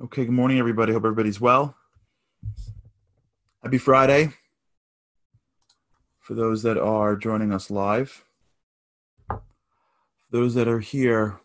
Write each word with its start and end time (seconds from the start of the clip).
Okay, 0.00 0.26
good 0.26 0.30
morning, 0.32 0.60
everybody. 0.60 0.92
Hope 0.92 1.04
everybody's 1.04 1.40
well. 1.40 1.74
Happy 3.64 3.78
Friday. 3.78 4.32
For 6.20 6.34
those 6.34 6.62
that 6.62 6.78
are 6.78 7.16
joining 7.16 7.52
us 7.52 7.68
live, 7.68 8.24
for 9.26 9.42
those 10.30 10.54
that 10.54 10.68
are 10.68 10.78
here, 10.78 11.40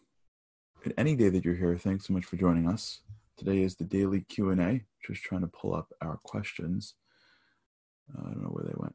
at 0.86 0.94
any 1.00 1.16
day 1.16 1.30
that 1.30 1.44
you're 1.44 1.56
here, 1.56 1.76
thanks 1.80 2.06
so 2.06 2.14
much 2.14 2.26
for 2.26 2.36
joining 2.36 2.68
us. 2.68 3.00
Today 3.38 3.64
is 3.64 3.76
the 3.76 3.86
daily 3.86 4.22
Q&A. 4.22 4.84
Just 5.04 5.24
trying 5.24 5.42
to 5.42 5.48
pull 5.48 5.74
up 5.74 5.92
our 6.00 6.18
questions. 6.18 6.94
Uh, 8.16 8.22
I 8.22 8.30
don't 8.34 8.44
know 8.44 8.50
where 8.50 8.66
they 8.66 8.76
went. 8.78 8.94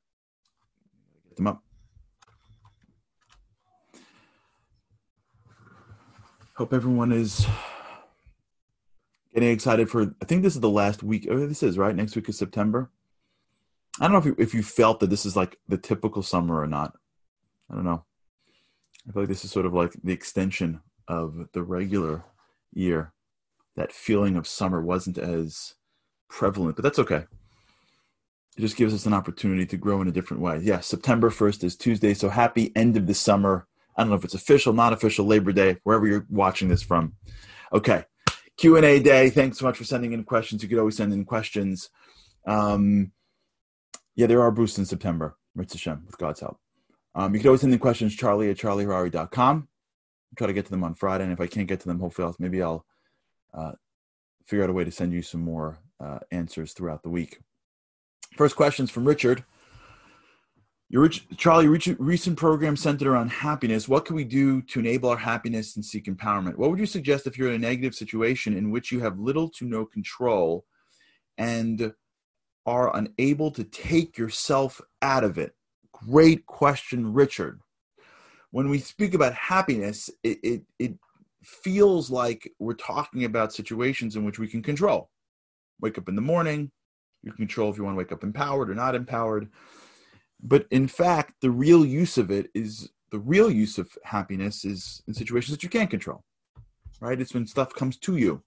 Get 1.31 1.37
them 1.37 1.49
up. 1.49 1.65
Hope 6.55 6.73
everyone 6.73 7.11
is 7.11 7.45
getting 9.35 9.51
excited 9.51 9.91
for. 9.91 10.15
I 10.21 10.25
think 10.25 10.43
this 10.43 10.55
is 10.55 10.61
the 10.61 10.71
last 10.71 11.03
week. 11.03 11.27
Oh, 11.31 11.47
this 11.47 11.63
is 11.63 11.79
right. 11.79 11.95
Next 11.95 12.17
week 12.17 12.29
is 12.29 12.39
September. 12.39 12.91
I 14.01 14.05
don't 14.05 14.13
know 14.13 14.19
if 14.19 14.27
you, 14.27 14.37
if 14.39 14.55
you 14.55 14.63
felt 14.63 15.01
that 15.01 15.11
this 15.11 15.27
is 15.27 15.37
like 15.37 15.59
the 15.69 15.79
typical 15.79 16.23
summer 16.23 16.61
or 16.61 16.67
not. 16.67 16.97
I 17.71 17.75
don't 17.75 17.85
know. 17.85 18.05
I 19.09 19.13
feel 19.13 19.23
like 19.23 19.29
this 19.29 19.45
is 19.45 19.51
sort 19.51 19.67
of 19.67 19.75
like 19.75 19.93
the 20.03 20.13
extension 20.13 20.81
of 21.07 21.49
the 21.53 21.63
regular 21.63 22.25
year. 22.73 23.13
That 23.77 23.93
feeling 23.93 24.37
of 24.37 24.47
summer 24.47 24.81
wasn't 24.81 25.19
as 25.19 25.75
prevalent, 26.29 26.77
but 26.77 26.83
that's 26.83 26.99
okay. 26.99 27.25
It 28.57 28.61
just 28.61 28.77
gives 28.77 28.93
us 28.93 29.07
an 29.07 29.15
opportunity 29.15 29.67
to 29.67 29.77
grow 29.77 30.01
in 30.03 30.09
a 30.09 30.13
different 30.13 30.43
way. 30.43 30.59
Yeah, 30.63 30.81
September 30.81 31.31
1st 31.31 31.65
is 31.65 31.77
Tuesday, 31.77 32.13
so 32.13 32.29
happy 32.29 32.73
end 32.75 32.97
of 32.97 33.07
the 33.07 33.15
summer. 33.15 33.67
I 33.97 34.03
don't 34.03 34.11
know 34.11 34.17
if 34.17 34.25
it's 34.25 34.35
official, 34.35 34.73
not 34.73 34.93
official, 34.93 35.27
Labor 35.27 35.53
Day, 35.53 35.79
wherever 35.85 36.07
you're 36.07 36.27
watching 36.29 36.69
this 36.69 36.83
from. 36.83 37.15
Okay, 37.73 38.05
Q&A 38.59 39.01
day. 39.01 39.31
Thanks 39.31 39.59
so 39.59 39.65
much 39.65 39.79
for 39.79 39.85
sending 39.85 40.13
in 40.13 40.25
questions. 40.25 40.63
You 40.63 40.69
could 40.69 40.79
always 40.79 40.97
send 40.97 41.13
in 41.13 41.25
questions. 41.25 41.91
Um, 42.47 43.13
yeah, 44.17 44.27
there 44.27 44.43
are 44.43 44.51
boosts 44.51 44.79
in 44.79 44.85
September. 44.85 45.37
Ritz 45.55 45.73
Hashem, 45.73 46.05
with 46.07 46.19
God's 46.19 46.41
help. 46.41 46.59
Um, 47.15 47.35
you 47.35 47.41
could 47.41 47.49
always 47.49 47.63
send 47.63 47.73
in 47.73 47.79
questions, 47.79 48.15
charlie 48.15 48.51
at 48.51 48.59
charlieharary.com. 48.59 49.69
Try 50.37 50.47
to 50.47 50.53
get 50.53 50.67
to 50.67 50.71
them 50.71 50.85
on 50.85 50.95
Friday, 50.95 51.25
and 51.25 51.33
if 51.33 51.41
I 51.41 51.47
can't 51.47 51.69
get 51.69 51.81
to 51.81 51.89
them, 51.89 52.01
hopefully 52.01 52.27
I'll, 52.27 52.37
maybe 52.39 52.63
I'll 52.63 52.85
uh, 53.55 53.73
figure 54.45 54.65
out 54.65 54.71
a 54.71 54.73
way 54.73 54.85
to 54.85 54.91
send 54.91 55.13
you 55.13 55.23
some 55.23 55.41
more 55.41 55.79
uh, 56.01 56.19
answers 56.31 56.73
throughout 56.73 57.03
the 57.03 57.09
week. 57.09 57.39
First 58.37 58.57
questions 58.57 58.91
from 58.91 59.05
Richard. 59.05 59.45
Your 60.91 61.07
Charlie, 61.09 61.69
recent 61.69 62.39
program 62.39 62.75
centered 62.75 63.09
around 63.09 63.29
happiness. 63.29 63.89
What 63.89 64.07
can 64.07 64.17
we 64.17 64.25
do 64.25 64.63
to 64.63 64.81
enable 64.81 65.11
our 65.11 65.19
happiness 65.19 65.77
and 65.77 65.85
seek 65.85 66.07
empowerment? 66.07 66.57
What 66.57 66.71
would 66.71 66.79
you 66.79 66.87
suggest 66.87 67.27
if 67.27 67.37
you're 67.37 67.51
in 67.51 67.57
a 67.57 67.59
negative 67.59 67.95
situation 67.95 68.57
in 68.57 68.71
which 68.71 68.91
you 68.91 69.01
have 69.01 69.19
little 69.19 69.51
to 69.51 69.67
no 69.67 69.85
control 69.85 70.65
and 71.37 71.93
are 72.65 72.97
unable 72.97 73.51
to 73.51 73.65
take 73.65 74.17
yourself 74.17 74.81
out 75.03 75.25
of 75.25 75.37
it? 75.37 75.55
Great 75.93 76.47
question, 76.47 77.13
Richard. 77.13 77.61
When 78.51 78.71
we 78.71 78.79
speak 78.79 79.13
about 79.13 79.35
happiness, 79.35 80.09
it, 80.23 80.39
it, 80.43 80.63
it 80.79 80.95
feels 81.45 82.11
like 82.11 82.51
we're 82.59 82.73
talking 82.73 83.25
about 83.25 83.53
situations 83.53 84.17
in 84.17 84.25
which 84.25 84.39
we 84.39 84.49
can 84.49 84.63
control. 84.63 85.11
Wake 85.83 85.99
up 85.99 86.09
in 86.09 86.17
the 86.17 86.23
morning, 86.23 86.71
you 87.23 87.33
control 87.33 87.71
if 87.71 87.77
you 87.77 87.85
want 87.85 87.95
to 87.95 87.99
wake 87.99 88.11
up 88.11 88.23
empowered 88.23 88.71
or 88.71 88.75
not 88.75 88.95
empowered 88.95 89.51
but 90.41 90.67
in 90.71 90.89
fact 90.89 91.35
the 91.41 91.51
real 91.51 91.85
use 91.85 92.19
of 92.19 92.31
it 92.31 92.51
is 92.55 92.91
the 93.11 93.19
real 93.19 93.51
use 93.51 93.79
of 93.79 93.91
happiness 94.05 94.65
is 94.65 95.03
in 95.07 95.15
situations 95.15 95.51
that 95.51 95.63
you 95.63 95.69
can't 95.69 95.91
control 95.91 96.23
right? 97.01 97.21
It's 97.21 97.35
when 97.35 97.47
stuff 97.47 97.75
comes 97.75 97.97
to 97.99 98.17
you. 98.17 98.43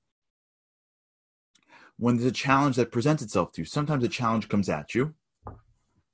When 1.98 2.18
there's 2.18 2.30
a 2.30 2.34
challenge 2.34 2.76
that 2.78 2.92
presents 2.92 3.22
itself 3.22 3.52
to 3.54 3.62
you 3.62 3.66
sometimes 3.66 4.04
a 4.04 4.10
challenge 4.10 4.50
comes 4.50 4.70
at 4.70 4.96
you. 4.96 5.14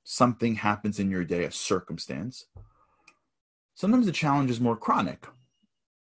Something 0.04 0.56
happens 0.56 0.98
in 0.98 1.10
your 1.10 1.24
day 1.24 1.44
a 1.44 1.50
circumstance. 1.50 2.46
Sometimes 3.74 4.06
the 4.06 4.12
challenge 4.12 4.50
is 4.50 4.60
more 4.60 4.76
chronic. 4.76 5.26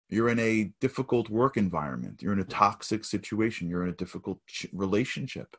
You're 0.10 0.30
in 0.30 0.40
a 0.40 0.72
difficult 0.80 1.30
work 1.30 1.58
environment. 1.58 2.22
You're 2.22 2.34
in 2.34 2.40
a 2.40 2.46
toxic 2.46 3.04
situation. 3.04 3.70
You're 3.70 3.84
in 3.84 3.90
a 3.90 3.96
difficult 3.96 4.40
relationship 4.72 5.58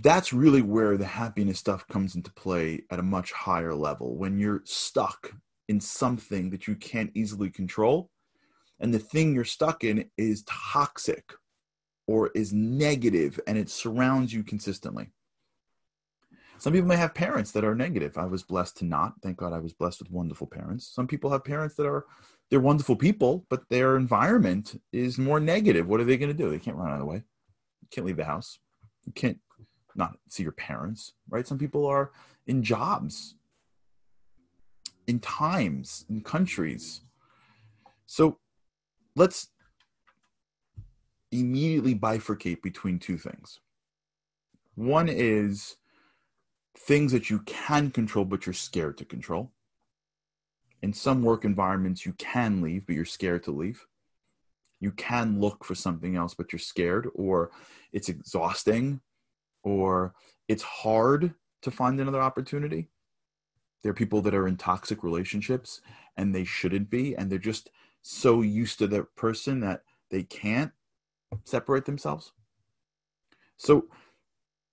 that's 0.00 0.32
really 0.32 0.62
where 0.62 0.96
the 0.96 1.06
happiness 1.06 1.58
stuff 1.58 1.86
comes 1.88 2.14
into 2.14 2.32
play 2.32 2.82
at 2.90 2.98
a 2.98 3.02
much 3.02 3.32
higher 3.32 3.74
level. 3.74 4.16
When 4.16 4.38
you're 4.38 4.62
stuck 4.64 5.32
in 5.68 5.80
something 5.80 6.50
that 6.50 6.66
you 6.66 6.74
can't 6.74 7.10
easily 7.14 7.50
control 7.50 8.10
and 8.80 8.92
the 8.92 8.98
thing 8.98 9.34
you're 9.34 9.44
stuck 9.44 9.84
in 9.84 10.08
is 10.16 10.44
toxic 10.44 11.32
or 12.06 12.30
is 12.34 12.52
negative 12.52 13.38
and 13.46 13.58
it 13.58 13.68
surrounds 13.68 14.32
you 14.32 14.42
consistently. 14.42 15.10
Some 16.58 16.72
people 16.72 16.88
may 16.88 16.96
have 16.96 17.14
parents 17.14 17.52
that 17.52 17.64
are 17.64 17.74
negative. 17.74 18.18
I 18.18 18.24
was 18.24 18.42
blessed 18.42 18.78
to 18.78 18.84
not. 18.84 19.14
Thank 19.22 19.36
god 19.36 19.52
i 19.52 19.58
was 19.58 19.72
blessed 19.72 20.00
with 20.00 20.10
wonderful 20.10 20.46
parents. 20.46 20.90
Some 20.92 21.06
people 21.06 21.30
have 21.30 21.44
parents 21.44 21.76
that 21.76 21.86
are 21.86 22.06
they're 22.50 22.60
wonderful 22.60 22.96
people 22.96 23.46
but 23.50 23.68
their 23.68 23.96
environment 23.96 24.80
is 24.92 25.18
more 25.18 25.38
negative. 25.38 25.86
What 25.86 26.00
are 26.00 26.04
they 26.04 26.16
going 26.16 26.34
to 26.34 26.42
do? 26.42 26.50
They 26.50 26.58
can't 26.58 26.76
run 26.76 26.88
out 26.88 26.94
of 26.94 27.00
the 27.00 27.04
way. 27.04 27.22
Can't 27.90 28.06
leave 28.06 28.16
the 28.16 28.24
house. 28.24 28.58
Can't 29.14 29.38
not 29.94 30.18
see 30.28 30.42
your 30.42 30.52
parents, 30.52 31.12
right? 31.28 31.46
Some 31.46 31.58
people 31.58 31.86
are 31.86 32.12
in 32.46 32.62
jobs, 32.62 33.34
in 35.06 35.20
times, 35.20 36.04
in 36.08 36.20
countries. 36.22 37.02
So 38.06 38.38
let's 39.16 39.48
immediately 41.30 41.94
bifurcate 41.94 42.62
between 42.62 42.98
two 42.98 43.18
things. 43.18 43.60
One 44.74 45.08
is 45.08 45.76
things 46.76 47.12
that 47.12 47.28
you 47.28 47.40
can 47.40 47.90
control, 47.90 48.24
but 48.24 48.46
you're 48.46 48.52
scared 48.52 48.96
to 48.98 49.04
control. 49.04 49.50
In 50.80 50.92
some 50.92 51.22
work 51.22 51.44
environments, 51.44 52.06
you 52.06 52.12
can 52.14 52.62
leave, 52.62 52.86
but 52.86 52.94
you're 52.94 53.04
scared 53.04 53.42
to 53.44 53.50
leave. 53.50 53.86
You 54.80 54.92
can 54.92 55.40
look 55.40 55.64
for 55.64 55.74
something 55.74 56.14
else, 56.14 56.34
but 56.34 56.52
you're 56.52 56.60
scared, 56.60 57.08
or 57.14 57.50
it's 57.92 58.08
exhausting, 58.08 59.00
or 59.62 60.14
it's 60.48 60.62
hard 60.62 61.34
to 61.62 61.70
find 61.70 62.00
another 62.00 62.20
opportunity. 62.20 62.88
There 63.82 63.90
are 63.90 63.94
people 63.94 64.22
that 64.22 64.34
are 64.34 64.48
in 64.48 64.56
toxic 64.56 65.02
relationships 65.02 65.80
and 66.16 66.34
they 66.34 66.44
shouldn't 66.44 66.90
be, 66.90 67.14
and 67.16 67.30
they're 67.30 67.38
just 67.38 67.70
so 68.02 68.42
used 68.42 68.78
to 68.78 68.86
their 68.86 69.04
person 69.04 69.60
that 69.60 69.82
they 70.10 70.22
can't 70.22 70.72
separate 71.44 71.84
themselves. 71.84 72.32
So 73.56 73.86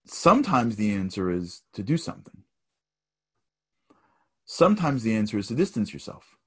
sometimes 0.06 0.76
the 0.76 0.94
answer 0.94 1.30
is 1.30 1.64
to 1.74 1.84
do 1.84 1.98
something. 1.98 2.44
Sometimes 4.46 5.04
the 5.04 5.16
answer 5.16 5.38
is 5.38 5.48
to 5.48 5.56
distance 5.56 5.92
yourself, 5.92 6.38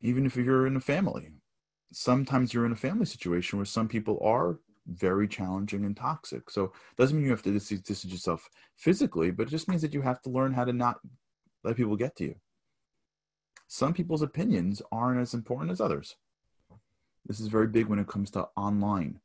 even 0.00 0.26
if 0.26 0.36
you're 0.36 0.66
in 0.66 0.76
a 0.76 0.80
family. 0.80 1.32
Sometimes 1.92 2.52
you're 2.54 2.66
in 2.66 2.72
a 2.72 2.76
family 2.76 3.06
situation 3.06 3.58
where 3.58 3.66
some 3.66 3.88
people 3.88 4.18
are 4.22 4.58
very 4.86 5.28
challenging 5.28 5.84
and 5.84 5.96
toxic. 5.96 6.50
So 6.50 6.64
it 6.64 6.96
doesn't 6.96 7.16
mean 7.16 7.26
you 7.26 7.32
have 7.32 7.42
to 7.42 7.52
distance 7.52 8.04
yourself 8.04 8.48
physically, 8.76 9.30
but 9.30 9.48
it 9.48 9.50
just 9.50 9.68
means 9.68 9.82
that 9.82 9.94
you 9.94 10.02
have 10.02 10.22
to 10.22 10.30
learn 10.30 10.52
how 10.52 10.64
to 10.64 10.72
not 10.72 11.00
let 11.64 11.76
people 11.76 11.96
get 11.96 12.16
to 12.16 12.24
you. 12.24 12.36
Some 13.68 13.92
people's 13.92 14.22
opinions 14.22 14.80
aren't 14.92 15.20
as 15.20 15.34
important 15.34 15.72
as 15.72 15.80
others. 15.80 16.16
This 17.26 17.40
is 17.40 17.48
very 17.48 17.66
big 17.66 17.86
when 17.86 17.98
it 17.98 18.06
comes 18.06 18.30
to 18.32 18.48
online. 18.56 19.20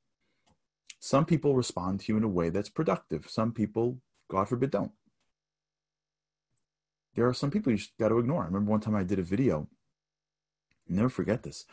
Some 1.00 1.26
people 1.26 1.56
respond 1.56 2.00
to 2.02 2.12
you 2.12 2.18
in 2.18 2.24
a 2.24 2.28
way 2.28 2.50
that's 2.50 2.70
productive. 2.70 3.28
Some 3.30 3.52
people, 3.52 4.00
God 4.30 4.50
forbid, 4.50 4.72
don't. 4.72 4.92
There 7.16 7.28
are 7.28 7.34
some 7.34 7.52
people 7.52 7.72
you 7.72 7.78
just 7.78 7.98
got 8.00 8.10
to 8.10 8.18
ignore. 8.18 8.44
I 8.44 8.46
remember 8.46 8.72
one 8.72 8.80
time 8.80 8.96
I 8.96 9.04
did 9.04 9.20
a 9.20 9.24
video. 9.24 9.68
I'll 10.90 10.96
never 10.96 11.10
forget 11.10 11.44
this. 11.44 11.66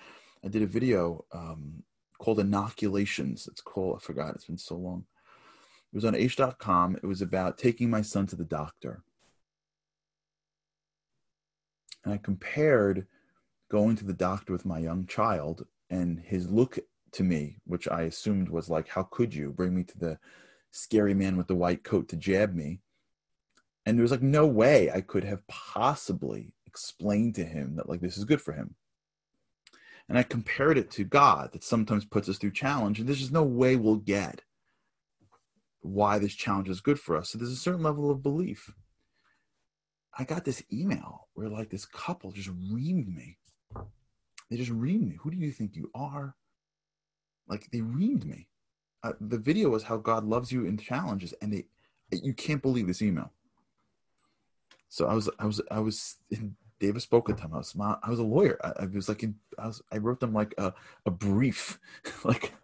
I 0.44 0.48
did 0.48 0.62
a 0.62 0.66
video 0.66 1.24
um, 1.32 1.84
called 2.18 2.40
Inoculations. 2.40 3.48
It's 3.50 3.60
called, 3.60 3.96
I 3.96 4.04
forgot, 4.04 4.34
it's 4.34 4.46
been 4.46 4.58
so 4.58 4.76
long. 4.76 5.04
It 5.92 5.96
was 5.96 6.04
on 6.04 6.14
Aish.com. 6.14 6.96
It 6.96 7.06
was 7.06 7.22
about 7.22 7.58
taking 7.58 7.88
my 7.88 8.02
son 8.02 8.26
to 8.26 8.36
the 8.36 8.44
doctor. 8.44 9.02
And 12.04 12.12
I 12.12 12.18
compared 12.18 13.06
going 13.70 13.96
to 13.96 14.04
the 14.04 14.12
doctor 14.12 14.52
with 14.52 14.66
my 14.66 14.78
young 14.78 15.06
child 15.06 15.66
and 15.90 16.20
his 16.20 16.50
look 16.50 16.78
to 17.12 17.22
me, 17.22 17.56
which 17.64 17.88
I 17.88 18.02
assumed 18.02 18.48
was 18.48 18.68
like, 18.68 18.88
How 18.88 19.02
could 19.04 19.34
you 19.34 19.50
bring 19.50 19.74
me 19.74 19.84
to 19.84 19.98
the 19.98 20.18
scary 20.70 21.14
man 21.14 21.36
with 21.36 21.46
the 21.46 21.54
white 21.54 21.84
coat 21.84 22.08
to 22.08 22.16
jab 22.16 22.54
me? 22.54 22.80
And 23.86 23.96
there 23.96 24.02
was 24.02 24.10
like 24.10 24.22
no 24.22 24.46
way 24.46 24.90
I 24.90 25.00
could 25.00 25.24
have 25.24 25.46
possibly 25.48 26.52
explained 26.66 27.34
to 27.36 27.44
him 27.44 27.76
that 27.76 27.88
like 27.88 28.00
this 28.00 28.18
is 28.18 28.26
good 28.26 28.42
for 28.42 28.52
him 28.52 28.74
and 30.08 30.18
I 30.18 30.22
compared 30.22 30.78
it 30.78 30.90
to 30.92 31.04
God 31.04 31.52
that 31.52 31.64
sometimes 31.64 32.04
puts 32.04 32.28
us 32.28 32.38
through 32.38 32.52
challenge, 32.52 32.98
and 32.98 33.08
there's 33.08 33.20
just 33.20 33.32
no 33.32 33.42
way 33.42 33.76
we'll 33.76 33.96
get 33.96 34.42
why 35.80 36.18
this 36.18 36.34
challenge 36.34 36.68
is 36.68 36.80
good 36.80 36.98
for 36.98 37.16
us. 37.16 37.30
So 37.30 37.38
there's 37.38 37.52
a 37.52 37.56
certain 37.56 37.82
level 37.82 38.10
of 38.10 38.22
belief. 38.22 38.72
I 40.18 40.24
got 40.24 40.44
this 40.44 40.62
email 40.72 41.28
where 41.34 41.48
like 41.48 41.70
this 41.70 41.86
couple 41.86 42.32
just 42.32 42.48
reamed 42.48 43.14
me. 43.14 43.38
They 44.50 44.56
just 44.56 44.72
reamed 44.72 45.08
me. 45.08 45.16
Who 45.20 45.30
do 45.30 45.36
you 45.36 45.52
think 45.52 45.76
you 45.76 45.90
are? 45.94 46.34
like 47.48 47.70
they 47.70 47.80
reamed 47.80 48.24
me. 48.24 48.48
Uh, 49.02 49.12
the 49.20 49.38
video 49.38 49.70
was 49.70 49.84
how 49.84 49.96
God 49.96 50.24
loves 50.24 50.52
you 50.52 50.64
in 50.66 50.76
challenges, 50.76 51.32
and 51.40 51.52
they 51.52 51.64
you 52.10 52.34
can't 52.34 52.62
believe 52.62 52.86
this 52.86 53.02
email. 53.02 53.32
So 54.88 55.06
I 55.06 55.14
was 55.14 55.28
I 55.38 55.46
was 55.46 55.60
I 55.70 55.80
was 55.80 56.16
in 56.30 56.56
Davis 56.80 57.02
spoke 57.02 57.28
at 57.28 57.38
time. 57.38 57.52
I 57.52 57.58
was 57.58 57.74
I 57.78 58.10
was 58.10 58.18
a 58.18 58.24
lawyer. 58.24 58.58
I, 58.62 58.84
I 58.84 58.86
was 58.86 59.08
like 59.08 59.22
in, 59.22 59.36
I 59.58 59.66
was 59.66 59.82
I 59.92 59.98
wrote 59.98 60.20
them 60.20 60.32
like 60.32 60.54
a, 60.58 60.72
a 61.06 61.10
brief, 61.10 61.78
like 62.24 62.54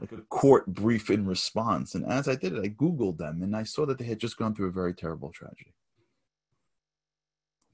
like 0.00 0.12
a 0.12 0.22
court 0.28 0.66
brief 0.66 1.10
in 1.10 1.26
response. 1.26 1.94
And 1.94 2.04
as 2.04 2.28
I 2.28 2.34
did 2.34 2.54
it, 2.54 2.64
I 2.64 2.68
Googled 2.68 3.18
them 3.18 3.42
and 3.42 3.54
I 3.54 3.62
saw 3.62 3.86
that 3.86 3.98
they 3.98 4.04
had 4.04 4.18
just 4.18 4.36
gone 4.36 4.54
through 4.54 4.68
a 4.68 4.72
very 4.72 4.94
terrible 4.94 5.30
tragedy. 5.30 5.74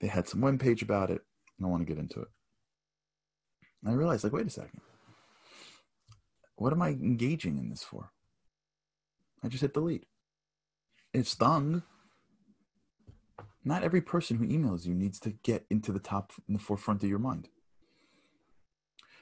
They 0.00 0.08
had 0.08 0.28
some 0.28 0.43
web 0.43 0.60
page 0.60 0.82
about 0.82 1.10
it. 1.10 1.22
I 1.58 1.62
don't 1.62 1.70
want 1.70 1.87
to 1.87 1.93
get 1.93 2.00
into 2.00 2.20
it. 2.20 2.28
And 3.82 3.92
I 3.92 3.96
realized, 3.96 4.25
like, 4.25 4.32
wait 4.32 4.46
a 4.46 4.50
second. 4.50 4.81
What 6.56 6.72
am 6.72 6.82
I 6.82 6.88
engaging 6.88 7.58
in 7.58 7.70
this 7.70 7.82
for? 7.82 8.10
I 9.42 9.49
just 9.49 9.62
hit 9.62 9.75
delete. 9.75 10.06
It 11.12 11.26
stung. 11.26 11.82
Not 13.66 13.82
every 13.82 14.00
person 14.00 14.36
who 14.36 14.46
emails 14.46 14.86
you 14.86 14.94
needs 14.94 15.18
to 15.20 15.30
get 15.42 15.66
into 15.70 15.90
the 15.90 15.98
top 15.98 16.32
in 16.46 16.54
the 16.54 16.60
forefront 16.60 17.02
of 17.02 17.08
your 17.08 17.18
mind. 17.18 17.48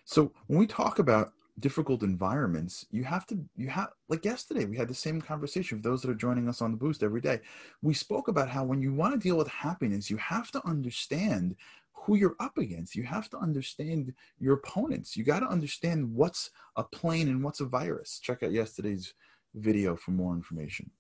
So 0.04 0.32
when 0.48 0.58
we 0.58 0.66
talk 0.66 0.98
about 0.98 1.32
difficult 1.60 2.02
environments, 2.02 2.84
you 2.90 3.04
have 3.04 3.26
to 3.28 3.42
you 3.56 3.68
have 3.68 3.88
like 4.10 4.22
yesterday 4.22 4.66
we 4.66 4.76
had 4.76 4.88
the 4.88 4.94
same 4.94 5.18
conversation 5.18 5.78
with 5.78 5.82
those 5.82 6.02
that 6.02 6.10
are 6.10 6.14
joining 6.14 6.46
us 6.46 6.60
on 6.60 6.72
the 6.72 6.76
boost 6.76 7.02
every 7.02 7.22
day. 7.22 7.40
We 7.80 7.94
spoke 7.94 8.28
about 8.28 8.50
how 8.50 8.64
when 8.64 8.82
you 8.82 8.92
want 8.92 9.14
to 9.14 9.18
deal 9.18 9.38
with 9.38 9.48
happiness, 9.48 10.10
you 10.10 10.18
have 10.18 10.50
to 10.50 10.66
understand 10.66 11.56
who 11.94 12.16
you're 12.16 12.36
up 12.38 12.58
against. 12.58 12.94
You 12.94 13.04
have 13.04 13.30
to 13.30 13.38
understand 13.38 14.12
your 14.38 14.56
opponents. 14.56 15.16
You 15.16 15.24
got 15.24 15.40
to 15.40 15.48
understand 15.48 16.14
what's 16.14 16.50
a 16.76 16.84
plane 16.84 17.28
and 17.28 17.42
what's 17.42 17.60
a 17.60 17.64
virus. 17.64 18.20
Check 18.22 18.42
out 18.42 18.52
yesterday's 18.52 19.14
video 19.54 19.96
for 19.96 20.10
more 20.10 20.34
information. 20.34 20.90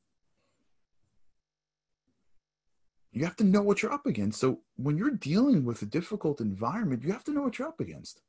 You 3.14 3.24
have 3.24 3.36
to 3.36 3.44
know 3.44 3.62
what 3.62 3.80
you're 3.80 3.92
up 3.92 4.06
against. 4.06 4.40
So 4.40 4.60
when 4.76 4.98
you're 4.98 5.12
dealing 5.12 5.64
with 5.64 5.80
a 5.82 5.86
difficult 5.86 6.40
environment, 6.40 7.04
you 7.04 7.12
have 7.12 7.24
to 7.24 7.32
know 7.32 7.42
what 7.42 7.58
you're 7.58 7.68
up 7.68 7.80
against 7.80 8.20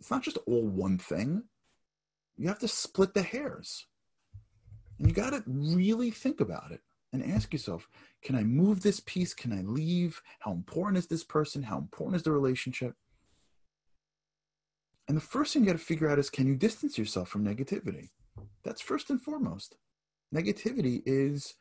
it's 0.00 0.10
not 0.10 0.22
just 0.22 0.38
all 0.46 0.66
one 0.66 0.98
thing. 0.98 1.44
You 2.36 2.48
have 2.48 2.60
to 2.60 2.68
split 2.68 3.14
the 3.14 3.22
hairs. 3.22 3.86
And 4.98 5.08
you 5.08 5.14
got 5.14 5.30
to 5.30 5.42
really 5.46 6.10
think 6.10 6.40
about 6.40 6.72
it 6.72 6.80
and 7.12 7.24
ask 7.24 7.52
yourself 7.52 7.88
can 8.22 8.34
I 8.34 8.42
move 8.42 8.82
this 8.82 9.00
piece? 9.00 9.32
Can 9.32 9.52
I 9.52 9.62
leave? 9.62 10.20
How 10.40 10.52
important 10.52 10.98
is 10.98 11.06
this 11.06 11.24
person? 11.24 11.62
How 11.62 11.78
important 11.78 12.16
is 12.16 12.22
the 12.22 12.32
relationship? 12.32 12.94
And 15.06 15.16
the 15.16 15.22
first 15.22 15.52
thing 15.52 15.62
you 15.62 15.68
got 15.68 15.78
to 15.78 15.84
figure 15.84 16.08
out 16.08 16.18
is 16.18 16.30
can 16.30 16.46
you 16.46 16.56
distance 16.56 16.98
yourself 16.98 17.28
from 17.28 17.44
negativity? 17.44 18.10
That's 18.64 18.80
first 18.80 19.08
and 19.10 19.20
foremost. 19.20 19.76
Negativity 20.34 21.02
is 21.06 21.54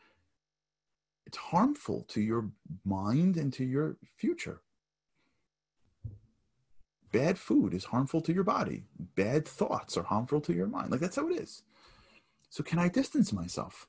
it's 1.28 1.38
harmful 1.38 2.06
to 2.08 2.22
your 2.22 2.50
mind 2.86 3.36
and 3.36 3.52
to 3.52 3.66
your 3.66 3.98
future. 4.16 4.62
Bad 7.12 7.38
food 7.38 7.74
is 7.74 7.86
harmful 7.86 8.22
to 8.22 8.34
your 8.34 8.46
body. 8.46 8.86
Bad 8.98 9.46
thoughts 9.46 9.98
are 9.98 10.04
harmful 10.04 10.40
to 10.42 10.54
your 10.54 10.68
mind. 10.68 10.90
Like 10.90 11.02
that's 11.02 11.18
how 11.18 11.28
it 11.28 11.36
is. 11.36 11.64
So, 12.50 12.64
can 12.64 12.80
I 12.80 12.88
distance 12.88 13.34
myself? 13.34 13.88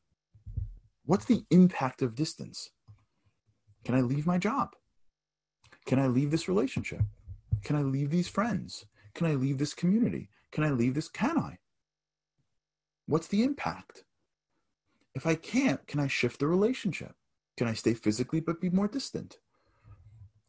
What's 1.06 1.26
the 1.26 1.44
impact 1.50 2.02
of 2.02 2.17
distance? 2.17 2.70
Can 3.85 3.94
I 3.94 4.00
leave 4.00 4.26
my 4.26 4.38
job? 4.38 4.75
Can 5.87 6.00
I 6.00 6.08
leave 6.08 6.32
this 6.32 6.49
relationship? 6.49 7.02
Can 7.62 7.76
I 7.76 7.82
leave 7.82 8.11
these 8.11 8.29
friends? 8.29 8.85
Can 9.14 9.29
I 9.29 9.35
leave 9.35 9.58
this 9.58 9.75
community? 9.75 10.29
Can 10.50 10.64
I 10.64 10.70
leave 10.70 10.94
this? 10.94 11.08
Can 11.08 11.38
I? 11.38 11.58
What's 13.06 13.29
the 13.29 13.44
impact? 13.44 14.02
If 15.14 15.25
I 15.25 15.37
can't, 15.37 15.87
can 15.87 16.00
I 16.00 16.08
shift 16.08 16.40
the 16.40 16.49
relationship? 16.49 17.14
Can 17.58 17.66
I 17.66 17.75
stay 17.75 17.93
physically 17.93 18.38
but 18.38 18.60
be 18.60 18.70
more 18.70 18.87
distant? 18.87 19.38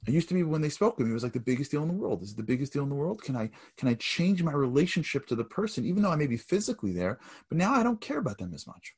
It 0.08 0.14
used 0.14 0.30
to 0.30 0.36
be 0.36 0.44
when 0.44 0.62
they 0.62 0.70
spoke 0.70 0.96
to 0.98 1.04
me, 1.04 1.10
it 1.10 1.14
was 1.14 1.24
like 1.24 1.34
the 1.34 1.40
biggest 1.40 1.72
deal 1.72 1.82
in 1.82 1.88
the 1.88 1.94
world. 1.96 2.22
This 2.22 2.30
is 2.30 2.36
the 2.36 2.44
biggest 2.44 2.72
deal 2.72 2.84
in 2.84 2.90
the 2.90 2.96
world. 2.96 3.24
Can 3.24 3.36
I 3.36 3.50
can 3.78 3.90
I 3.90 3.96
change 3.96 4.44
my 4.44 4.52
relationship 4.54 5.26
to 5.28 5.36
the 5.36 5.44
person, 5.44 5.86
even 5.86 6.04
though 6.04 6.12
I 6.12 6.16
may 6.16 6.28
be 6.28 6.38
physically 6.38 6.94
there, 6.94 7.20
but 7.50 7.58
now 7.58 7.74
I 7.74 7.82
don't 7.82 8.00
care 8.00 8.20
about 8.20 8.38
them 8.38 8.54
as 8.54 8.68
much. 8.68 8.94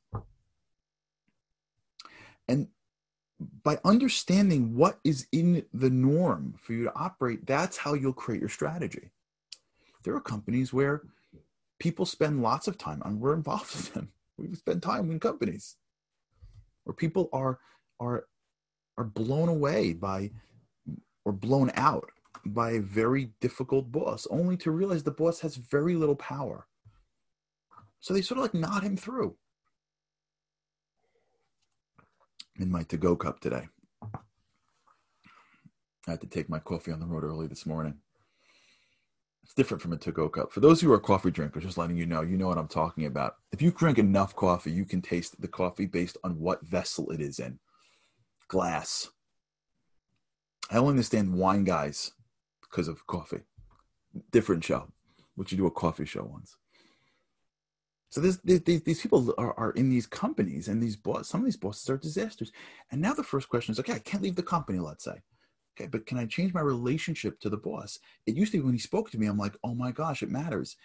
And 2.49 2.67
by 3.63 3.79
understanding 3.85 4.75
what 4.75 4.99
is 5.05 5.25
in 5.31 5.65
the 5.73 5.89
norm 5.89 6.55
for 6.61 6.73
you 6.73 6.83
to 6.83 6.93
operate, 6.93 7.47
that's 7.47 7.77
how 7.77 7.93
you'll 7.93 8.11
create 8.11 8.41
your 8.41 8.49
strategy. 8.49 9.11
There 10.03 10.15
are 10.15 10.21
companies 10.21 10.73
where 10.73 11.03
people 11.79 12.05
spend 12.05 12.43
lots 12.43 12.67
of 12.67 12.77
time, 12.77 13.01
and 13.05 13.21
we're 13.21 13.33
involved 13.33 13.73
with 13.73 13.93
them. 13.93 14.11
We 14.37 14.55
spend 14.55 14.81
time 14.81 15.11
in 15.11 15.19
companies 15.19 15.77
where 16.83 16.95
people 16.95 17.29
are 17.31 17.59
are 18.01 18.25
are 18.97 19.05
blown 19.05 19.47
away 19.47 19.93
by 19.93 20.29
or 21.23 21.31
blown 21.31 21.71
out 21.75 22.09
by 22.45 22.71
a 22.71 22.81
very 22.81 23.31
difficult 23.39 23.91
boss, 23.91 24.27
only 24.31 24.57
to 24.57 24.71
realize 24.71 25.03
the 25.03 25.11
boss 25.11 25.39
has 25.39 25.55
very 25.55 25.95
little 25.95 26.15
power. 26.15 26.67
So 27.99 28.13
they 28.13 28.21
sort 28.21 28.39
of 28.39 28.43
like 28.43 28.53
nod 28.55 28.83
him 28.83 28.97
through. 28.97 29.35
In 32.59 32.71
my 32.71 32.83
to 32.83 32.97
go 32.97 33.15
cup 33.15 33.39
today, 33.39 33.67
I 36.07 36.11
had 36.11 36.21
to 36.21 36.27
take 36.27 36.49
my 36.49 36.59
coffee 36.59 36.91
on 36.91 36.99
the 36.99 37.05
road 37.05 37.23
early 37.23 37.47
this 37.47 37.65
morning. 37.65 37.95
It's 39.43 39.53
different 39.53 39.81
from 39.81 39.93
a 39.93 39.97
to 39.97 40.11
go 40.11 40.29
cup. 40.29 40.51
For 40.51 40.59
those 40.59 40.81
who 40.81 40.91
are 40.91 40.99
coffee 40.99 41.31
drinkers, 41.31 41.63
just 41.63 41.77
letting 41.77 41.97
you 41.97 42.05
know, 42.05 42.21
you 42.21 42.37
know 42.37 42.47
what 42.47 42.57
I'm 42.57 42.67
talking 42.67 43.05
about. 43.05 43.35
If 43.51 43.61
you 43.61 43.71
drink 43.71 43.97
enough 43.99 44.35
coffee, 44.35 44.71
you 44.71 44.85
can 44.85 45.01
taste 45.01 45.39
the 45.41 45.47
coffee 45.47 45.85
based 45.85 46.17
on 46.23 46.39
what 46.39 46.65
vessel 46.65 47.11
it 47.11 47.21
is 47.21 47.39
in 47.39 47.59
glass, 48.51 49.09
I 50.69 50.77
only 50.77 50.91
understand 50.91 51.33
wine 51.33 51.63
guys 51.63 52.11
because 52.61 52.89
of 52.89 53.07
coffee. 53.07 53.43
Different 54.31 54.61
show, 54.65 54.91
which 55.35 55.53
you 55.53 55.57
do 55.57 55.67
a 55.67 55.71
coffee 55.71 56.05
show 56.05 56.23
once. 56.23 56.57
So 58.09 58.19
this, 58.19 58.39
these, 58.43 58.83
these 58.83 59.01
people 59.01 59.33
are, 59.37 59.57
are 59.57 59.71
in 59.71 59.89
these 59.89 60.05
companies, 60.05 60.67
and 60.67 60.83
these 60.83 60.97
boss, 60.97 61.29
some 61.29 61.39
of 61.39 61.45
these 61.45 61.55
bosses 61.55 61.89
are 61.89 61.97
disasters. 61.97 62.51
And 62.91 62.99
now 62.99 63.13
the 63.13 63.23
first 63.23 63.47
question 63.47 63.71
is, 63.71 63.79
okay, 63.79 63.93
I 63.93 63.99
can't 63.99 64.21
leave 64.21 64.35
the 64.35 64.43
company, 64.43 64.79
let's 64.79 65.05
say. 65.05 65.21
Okay, 65.77 65.87
but 65.87 66.05
can 66.05 66.17
I 66.17 66.25
change 66.25 66.53
my 66.53 66.59
relationship 66.59 67.39
to 67.39 67.49
the 67.49 67.55
boss? 67.55 67.99
It 68.25 68.35
used 68.35 68.51
to 68.51 68.57
be 68.57 68.65
when 68.65 68.73
he 68.73 68.79
spoke 68.79 69.11
to 69.11 69.17
me, 69.17 69.27
I'm 69.27 69.37
like, 69.37 69.55
oh 69.63 69.73
my 69.73 69.93
gosh, 69.93 70.21
it 70.21 70.29
matters. 70.29 70.75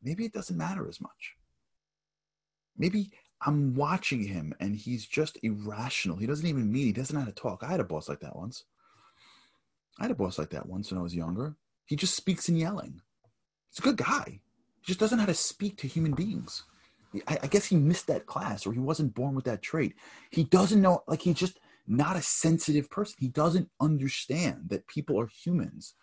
Maybe 0.00 0.24
it 0.24 0.32
doesn't 0.32 0.56
matter 0.56 0.88
as 0.88 1.00
much. 1.00 1.34
Maybe 2.78 3.10
I'm 3.40 3.74
watching 3.74 4.24
him 4.24 4.54
and 4.60 4.76
he's 4.76 5.06
just 5.06 5.38
irrational. 5.42 6.16
He 6.16 6.26
doesn't 6.26 6.46
even 6.46 6.72
mean 6.72 6.86
he 6.86 6.92
doesn't 6.92 7.14
know 7.14 7.20
how 7.20 7.26
to 7.26 7.32
talk. 7.32 7.62
I 7.62 7.70
had 7.70 7.80
a 7.80 7.84
boss 7.84 8.08
like 8.08 8.20
that 8.20 8.36
once. 8.36 8.64
I 9.98 10.04
had 10.04 10.10
a 10.10 10.16
boss 10.16 10.38
like 10.38 10.50
that 10.50 10.68
once 10.68 10.90
when 10.90 10.98
I 10.98 11.02
was 11.02 11.14
younger. 11.14 11.56
He 11.84 11.96
just 11.96 12.16
speaks 12.16 12.48
in 12.48 12.56
yelling. 12.56 13.00
He's 13.70 13.78
a 13.78 13.82
good 13.82 13.96
guy. 13.96 14.40
He 14.80 14.86
just 14.86 14.98
doesn't 15.00 15.18
know 15.18 15.22
how 15.22 15.26
to 15.26 15.34
speak 15.34 15.76
to 15.78 15.86
human 15.86 16.12
beings. 16.12 16.64
I, 17.28 17.38
I 17.42 17.46
guess 17.46 17.66
he 17.66 17.76
missed 17.76 18.06
that 18.08 18.26
class 18.26 18.66
or 18.66 18.72
he 18.72 18.78
wasn't 18.78 19.14
born 19.14 19.34
with 19.34 19.44
that 19.44 19.62
trait. 19.62 19.94
He 20.30 20.44
doesn't 20.44 20.82
know, 20.82 21.02
like, 21.06 21.22
he's 21.22 21.36
just 21.36 21.58
not 21.86 22.16
a 22.16 22.22
sensitive 22.22 22.90
person. 22.90 23.16
He 23.18 23.28
doesn't 23.28 23.70
understand 23.80 24.70
that 24.70 24.88
people 24.88 25.20
are 25.20 25.28
humans. 25.28 25.94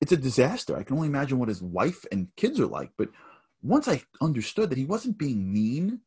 It's 0.00 0.12
a 0.12 0.16
disaster. 0.16 0.76
I 0.76 0.82
can 0.82 0.96
only 0.96 1.08
imagine 1.08 1.38
what 1.38 1.48
his 1.48 1.62
wife 1.62 2.04
and 2.12 2.28
kids 2.36 2.60
are 2.60 2.66
like. 2.66 2.90
But 2.96 3.08
once 3.62 3.88
I 3.88 4.02
understood 4.20 4.70
that 4.70 4.78
he 4.78 4.84
wasn't 4.84 5.18
being 5.18 5.52
mean, 5.52 6.00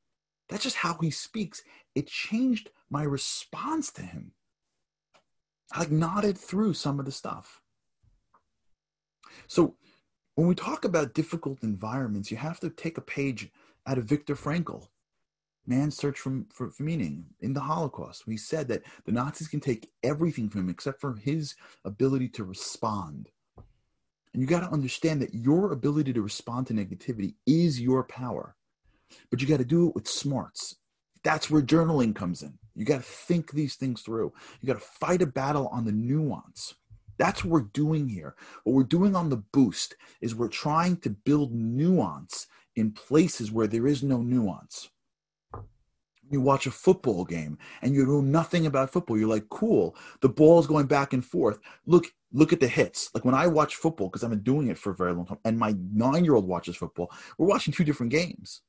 that's 0.51 0.63
just 0.63 0.75
how 0.75 0.97
he 0.99 1.09
speaks. 1.09 1.63
It 1.95 2.07
changed 2.07 2.69
my 2.89 3.03
response 3.03 3.89
to 3.93 4.01
him. 4.01 4.33
I 5.71 5.79
like 5.79 5.91
nodded 5.91 6.37
through 6.37 6.73
some 6.73 6.99
of 6.99 7.05
the 7.05 7.11
stuff. 7.11 7.61
So 9.47 9.75
when 10.35 10.47
we 10.47 10.55
talk 10.55 10.83
about 10.83 11.13
difficult 11.13 11.63
environments, 11.63 12.29
you 12.29 12.37
have 12.37 12.59
to 12.59 12.69
take 12.69 12.97
a 12.97 13.01
page 13.01 13.49
out 13.87 13.97
of 13.97 14.03
Viktor 14.03 14.35
Frankl, 14.35 14.89
Man's 15.65 15.95
Search 15.95 16.19
for, 16.19 16.43
for, 16.51 16.69
for 16.69 16.83
Meaning 16.83 17.27
in 17.39 17.53
the 17.53 17.61
Holocaust. 17.61 18.23
He 18.27 18.35
said 18.35 18.67
that 18.67 18.83
the 19.05 19.13
Nazis 19.13 19.47
can 19.47 19.61
take 19.61 19.89
everything 20.03 20.49
from 20.49 20.61
him 20.61 20.69
except 20.69 20.99
for 20.99 21.15
his 21.15 21.55
ability 21.85 22.27
to 22.29 22.43
respond. 22.43 23.29
And 24.33 24.41
you 24.41 24.47
got 24.47 24.61
to 24.61 24.73
understand 24.73 25.21
that 25.21 25.33
your 25.33 25.71
ability 25.71 26.11
to 26.11 26.21
respond 26.21 26.67
to 26.67 26.73
negativity 26.73 27.35
is 27.47 27.79
your 27.79 28.03
power. 28.03 28.57
But 29.29 29.41
you 29.41 29.47
got 29.47 29.57
to 29.57 29.65
do 29.65 29.87
it 29.87 29.95
with 29.95 30.07
smarts. 30.07 30.75
That's 31.23 31.49
where 31.49 31.61
journaling 31.61 32.15
comes 32.15 32.41
in. 32.41 32.57
You 32.75 32.85
got 32.85 32.97
to 32.97 33.03
think 33.03 33.51
these 33.51 33.75
things 33.75 34.01
through. 34.01 34.33
You 34.61 34.67
got 34.67 34.79
to 34.79 34.85
fight 34.99 35.21
a 35.21 35.27
battle 35.27 35.67
on 35.67 35.85
the 35.85 35.91
nuance. 35.91 36.73
That's 37.17 37.43
what 37.43 37.51
we're 37.51 37.69
doing 37.73 38.09
here. 38.09 38.35
What 38.63 38.73
we're 38.73 38.83
doing 38.83 39.15
on 39.15 39.29
the 39.29 39.37
boost 39.37 39.95
is 40.21 40.33
we're 40.33 40.47
trying 40.47 40.97
to 40.97 41.09
build 41.09 41.53
nuance 41.53 42.47
in 42.75 42.91
places 42.91 43.51
where 43.51 43.67
there 43.67 43.87
is 43.87 44.01
no 44.01 44.21
nuance. 44.21 44.89
You 46.31 46.39
watch 46.39 46.65
a 46.65 46.71
football 46.71 47.25
game 47.25 47.57
and 47.81 47.93
you 47.93 48.05
know 48.05 48.21
nothing 48.21 48.65
about 48.65 48.89
football. 48.89 49.17
You're 49.17 49.27
like, 49.27 49.49
cool, 49.49 49.95
the 50.21 50.29
ball's 50.29 50.65
going 50.65 50.87
back 50.87 51.11
and 51.11 51.23
forth. 51.23 51.59
Look, 51.85 52.07
look 52.31 52.53
at 52.53 52.61
the 52.61 52.67
hits. 52.67 53.09
Like 53.13 53.25
when 53.25 53.35
I 53.35 53.47
watch 53.47 53.75
football, 53.75 54.07
because 54.07 54.23
I've 54.23 54.29
been 54.29 54.39
doing 54.39 54.69
it 54.69 54.77
for 54.77 54.91
a 54.91 54.95
very 54.95 55.13
long 55.13 55.25
time, 55.25 55.39
and 55.43 55.59
my 55.59 55.75
nine 55.93 56.23
year 56.23 56.35
old 56.35 56.47
watches 56.47 56.77
football, 56.77 57.11
we're 57.37 57.47
watching 57.47 57.73
two 57.73 57.83
different 57.83 58.13
games. 58.13 58.61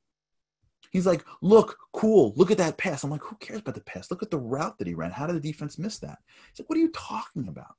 He's 0.93 1.07
like, 1.07 1.25
look, 1.41 1.77
cool, 1.91 2.33
look 2.35 2.51
at 2.51 2.59
that 2.59 2.77
pass. 2.77 3.03
I'm 3.03 3.09
like, 3.09 3.23
who 3.23 3.35
cares 3.37 3.59
about 3.59 3.73
the 3.73 3.81
pass? 3.81 4.11
Look 4.11 4.21
at 4.21 4.29
the 4.29 4.37
route 4.37 4.77
that 4.77 4.87
he 4.87 4.93
ran. 4.93 5.09
How 5.09 5.25
did 5.25 5.35
the 5.35 5.51
defense 5.51 5.79
miss 5.79 5.97
that? 5.99 6.19
He's 6.51 6.59
like, 6.59 6.69
what 6.69 6.77
are 6.77 6.81
you 6.81 6.91
talking 6.91 7.47
about? 7.47 7.75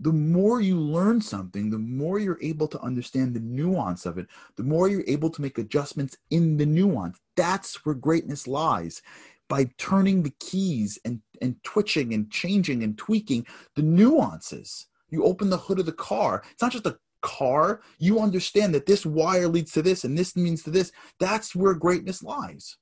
The 0.00 0.12
more 0.12 0.62
you 0.62 0.80
learn 0.80 1.20
something, 1.20 1.68
the 1.68 1.78
more 1.78 2.18
you're 2.18 2.38
able 2.40 2.66
to 2.68 2.80
understand 2.80 3.34
the 3.34 3.40
nuance 3.40 4.06
of 4.06 4.16
it, 4.16 4.26
the 4.56 4.62
more 4.62 4.88
you're 4.88 5.04
able 5.06 5.28
to 5.30 5.42
make 5.42 5.58
adjustments 5.58 6.16
in 6.30 6.56
the 6.56 6.66
nuance. 6.66 7.20
That's 7.36 7.84
where 7.84 7.94
greatness 7.94 8.48
lies 8.48 9.02
by 9.48 9.70
turning 9.76 10.22
the 10.22 10.32
keys 10.40 10.98
and, 11.04 11.20
and 11.42 11.62
twitching 11.62 12.14
and 12.14 12.30
changing 12.30 12.82
and 12.82 12.96
tweaking 12.96 13.46
the 13.76 13.82
nuances. 13.82 14.86
You 15.10 15.24
open 15.24 15.50
the 15.50 15.58
hood 15.58 15.78
of 15.78 15.84
the 15.84 15.92
car. 15.92 16.42
It's 16.50 16.62
not 16.62 16.72
just 16.72 16.86
a 16.86 16.98
car. 17.22 17.80
You 17.98 18.20
understand 18.20 18.74
that 18.74 18.86
this 18.86 19.06
wire 19.06 19.48
leads 19.48 19.72
to 19.72 19.82
this 19.82 20.04
and 20.04 20.16
this 20.18 20.36
means 20.36 20.62
to 20.64 20.70
this. 20.70 20.92
That's 21.18 21.54
where 21.54 21.74
greatness 21.74 22.22
lies. 22.22 22.76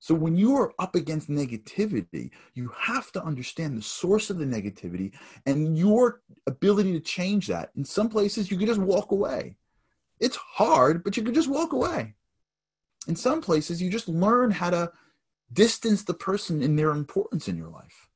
So 0.00 0.14
when 0.16 0.36
you 0.36 0.56
are 0.56 0.72
up 0.80 0.96
against 0.96 1.30
negativity, 1.30 2.30
you 2.54 2.72
have 2.76 3.12
to 3.12 3.22
understand 3.22 3.78
the 3.78 3.82
source 3.82 4.30
of 4.30 4.38
the 4.38 4.44
negativity 4.44 5.12
and 5.46 5.78
your 5.78 6.22
ability 6.48 6.92
to 6.94 7.00
change 7.00 7.46
that. 7.46 7.70
In 7.76 7.84
some 7.84 8.08
places, 8.08 8.50
you 8.50 8.58
can 8.58 8.66
just 8.66 8.80
walk 8.80 9.12
away. 9.12 9.56
It's 10.18 10.36
hard, 10.36 11.04
but 11.04 11.16
you 11.16 11.22
can 11.22 11.34
just 11.34 11.48
walk 11.48 11.72
away. 11.72 12.14
In 13.06 13.14
some 13.14 13.40
places, 13.40 13.80
you 13.80 13.90
just 13.90 14.08
learn 14.08 14.50
how 14.50 14.70
to 14.70 14.92
distance 15.52 16.02
the 16.02 16.14
person 16.14 16.62
in 16.62 16.74
their 16.74 16.90
importance 16.90 17.46
in 17.46 17.56
your 17.56 17.68
life. 17.68 18.08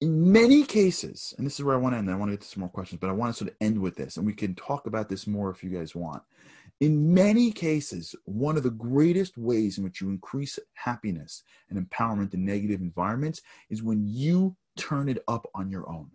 In 0.00 0.30
many 0.32 0.62
cases, 0.62 1.34
and 1.36 1.46
this 1.46 1.58
is 1.58 1.64
where 1.64 1.74
I 1.74 1.78
want 1.78 1.94
to 1.94 1.98
end, 1.98 2.08
I 2.08 2.14
want 2.14 2.30
to 2.30 2.36
get 2.36 2.42
to 2.42 2.48
some 2.48 2.60
more 2.60 2.68
questions, 2.68 3.00
but 3.00 3.10
I 3.10 3.14
want 3.14 3.34
to 3.34 3.38
sort 3.38 3.50
of 3.50 3.56
end 3.60 3.80
with 3.80 3.96
this, 3.96 4.16
and 4.16 4.24
we 4.24 4.32
can 4.32 4.54
talk 4.54 4.86
about 4.86 5.08
this 5.08 5.26
more 5.26 5.50
if 5.50 5.64
you 5.64 5.70
guys 5.70 5.94
want. 5.94 6.22
In 6.80 7.12
many 7.12 7.50
cases, 7.50 8.14
one 8.24 8.56
of 8.56 8.62
the 8.62 8.70
greatest 8.70 9.36
ways 9.36 9.76
in 9.76 9.82
which 9.82 10.00
you 10.00 10.08
increase 10.08 10.60
happiness 10.74 11.42
and 11.68 11.90
empowerment 11.90 12.32
in 12.32 12.44
negative 12.44 12.80
environments 12.80 13.42
is 13.68 13.82
when 13.82 14.06
you 14.06 14.56
turn 14.76 15.08
it 15.08 15.18
up 15.26 15.46
on 15.56 15.68
your 15.70 15.88
own. 15.88 16.12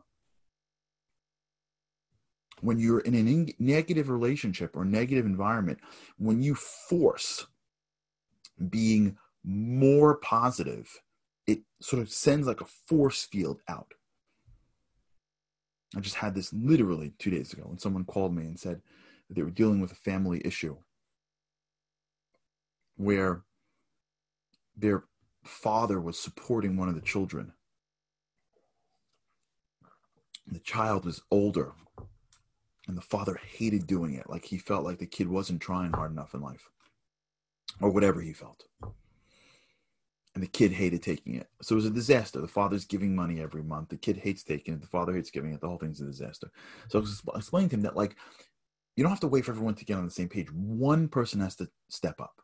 When 2.62 2.80
you're 2.80 3.02
in 3.02 3.14
a 3.16 3.54
negative 3.62 4.10
relationship 4.10 4.78
or 4.78 4.86
negative 4.86 5.26
environment, 5.26 5.80
when 6.18 6.42
you 6.42 6.56
force 6.56 7.46
being 8.70 9.18
more 9.44 10.16
positive, 10.16 11.02
it 11.48 11.62
sort 11.82 12.02
of 12.02 12.10
sends 12.10 12.48
like 12.48 12.62
a 12.62 12.66
force 12.66 13.24
field 13.24 13.62
out. 13.68 13.94
I 15.96 16.00
just 16.00 16.16
had 16.16 16.36
this 16.36 16.52
literally 16.54 17.14
two 17.20 17.30
days 17.30 17.54
ago 17.54 17.64
when 17.66 17.78
someone 17.78 18.06
called 18.06 18.36
me 18.36 18.44
and 18.44 18.60
said 18.60 18.82
that 19.28 19.36
they 19.36 19.44
were 19.44 19.52
dealing 19.52 19.80
with 19.80 19.92
a 19.92 19.96
family 19.96 20.42
issue 20.44 20.78
where 22.96 23.44
their 24.76 25.04
father 25.44 26.00
was 26.00 26.18
supporting 26.18 26.78
one 26.78 26.90
of 26.90 26.96
the 26.96 27.02
children. 27.02 27.54
The 30.48 30.60
child 30.60 31.06
was 31.06 31.22
older, 31.32 31.74
and 32.88 32.98
the 32.98 33.02
father 33.02 33.40
hated 33.56 33.88
doing 33.88 34.14
it. 34.14 34.30
Like 34.30 34.46
he 34.46 34.58
felt 34.58 34.84
like 34.84 35.00
the 35.00 35.06
kid 35.06 35.28
wasn't 35.28 35.62
trying 35.62 35.94
hard 35.94 36.12
enough 36.12 36.34
in 36.34 36.42
life 36.42 36.70
or 37.82 37.90
whatever 37.90 38.22
he 38.22 38.34
felt. 38.34 38.66
And 40.36 40.44
the 40.44 40.48
kid 40.48 40.72
hated 40.72 41.04
taking 41.04 41.36
it. 41.36 41.48
So 41.62 41.74
it 41.74 41.78
was 41.78 41.86
a 41.86 41.92
disaster. 41.92 42.42
The 42.42 42.48
father's 42.48 42.86
giving 42.86 43.16
money 43.16 43.40
every 43.40 43.62
month. 43.62 43.90
The 43.90 43.98
kid 43.98 44.18
hates 44.18 44.44
taking 44.44 44.74
it. 44.74 44.82
The 44.82 44.88
father 44.88 45.14
hates 45.14 45.30
giving 45.30 45.54
it. 45.54 45.62
The 45.62 45.68
whole 45.68 45.78
thing's 45.78 46.02
a 46.02 46.06
disaster. 46.06 46.50
So 46.88 46.98
I 46.98 47.02
was 47.02 47.22
explaining 47.36 47.70
to 47.70 47.76
him 47.76 47.82
that, 47.84 47.96
like, 47.96 48.16
you 48.96 49.04
don't 49.04 49.12
have 49.12 49.20
to 49.20 49.28
wait 49.28 49.46
for 49.46 49.52
everyone 49.52 49.76
to 49.76 49.86
get 49.86 49.98
on 49.98 50.06
the 50.06 50.12
same 50.12 50.30
page. 50.30 50.52
One 50.52 51.08
person 51.08 51.40
has 51.42 51.56
to 51.58 51.70
step 51.90 52.20
up. 52.20 52.42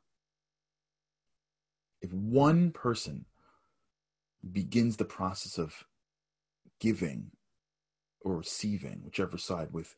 If 2.01 2.13
one 2.13 2.71
person 2.71 3.25
begins 4.51 4.97
the 4.97 5.05
process 5.05 5.57
of 5.57 5.85
giving 6.79 7.31
or 8.21 8.37
receiving, 8.37 9.01
whichever 9.03 9.37
side, 9.37 9.69
with 9.73 9.95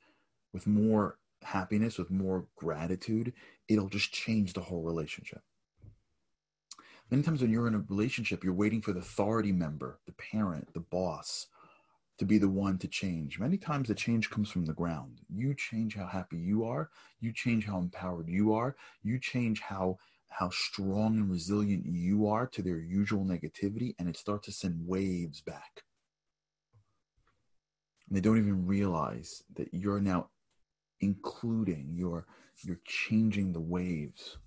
with 0.54 0.66
more 0.66 1.20
happiness, 1.44 1.98
with 1.98 2.12
more 2.12 2.48
gratitude, 2.56 3.34
it'll 3.68 3.90
just 3.90 4.12
change 4.12 4.54
the 4.54 4.62
whole 4.62 4.84
relationship. 4.84 5.42
Many 7.12 7.24
times 7.24 7.42
when 7.42 7.52
you're 7.52 7.68
in 7.68 7.76
a 7.76 7.86
relationship, 7.90 8.42
you're 8.42 8.54
waiting 8.54 8.82
for 8.82 8.94
the 8.94 9.02
authority 9.02 9.52
member, 9.52 10.00
the 10.06 10.14
parent, 10.14 10.74
the 10.74 10.80
boss, 10.80 11.48
to 12.18 12.26
be 12.26 12.38
the 12.38 12.48
one 12.48 12.78
to 12.78 12.88
change. 12.88 13.38
Many 13.38 13.58
times 13.58 13.90
the 13.90 13.96
change 13.96 14.30
comes 14.30 14.50
from 14.50 14.66
the 14.66 14.74
ground. 14.74 15.20
You 15.28 15.54
change 15.54 15.96
how 15.96 16.06
happy 16.06 16.38
you 16.38 16.64
are, 16.64 16.90
you 17.20 17.34
change 17.34 17.66
how 17.66 17.80
empowered 17.80 18.30
you 18.30 18.54
are, 18.54 18.78
you 19.04 19.20
change 19.20 19.60
how 19.60 19.98
how 20.30 20.50
strong 20.50 21.18
and 21.18 21.30
resilient 21.30 21.86
you 21.86 22.26
are 22.28 22.48
to 22.48 22.62
their 22.62 22.80
usual 22.80 23.26
negativity 23.26 23.94
and 24.00 24.08
it 24.08 24.16
starts 24.16 24.46
to 24.46 24.54
send 24.54 24.88
waves 24.88 25.42
back. 25.42 25.84
And 28.08 28.16
they 28.16 28.22
don't 28.22 28.38
even 28.38 28.66
realize 28.66 29.44
that 29.56 29.68
you're 29.74 30.00
now 30.00 30.30
including 31.02 31.92
you're 31.96 32.26
you're 32.64 32.80
changing 32.86 33.52
the 33.52 33.60
waves 33.60 34.38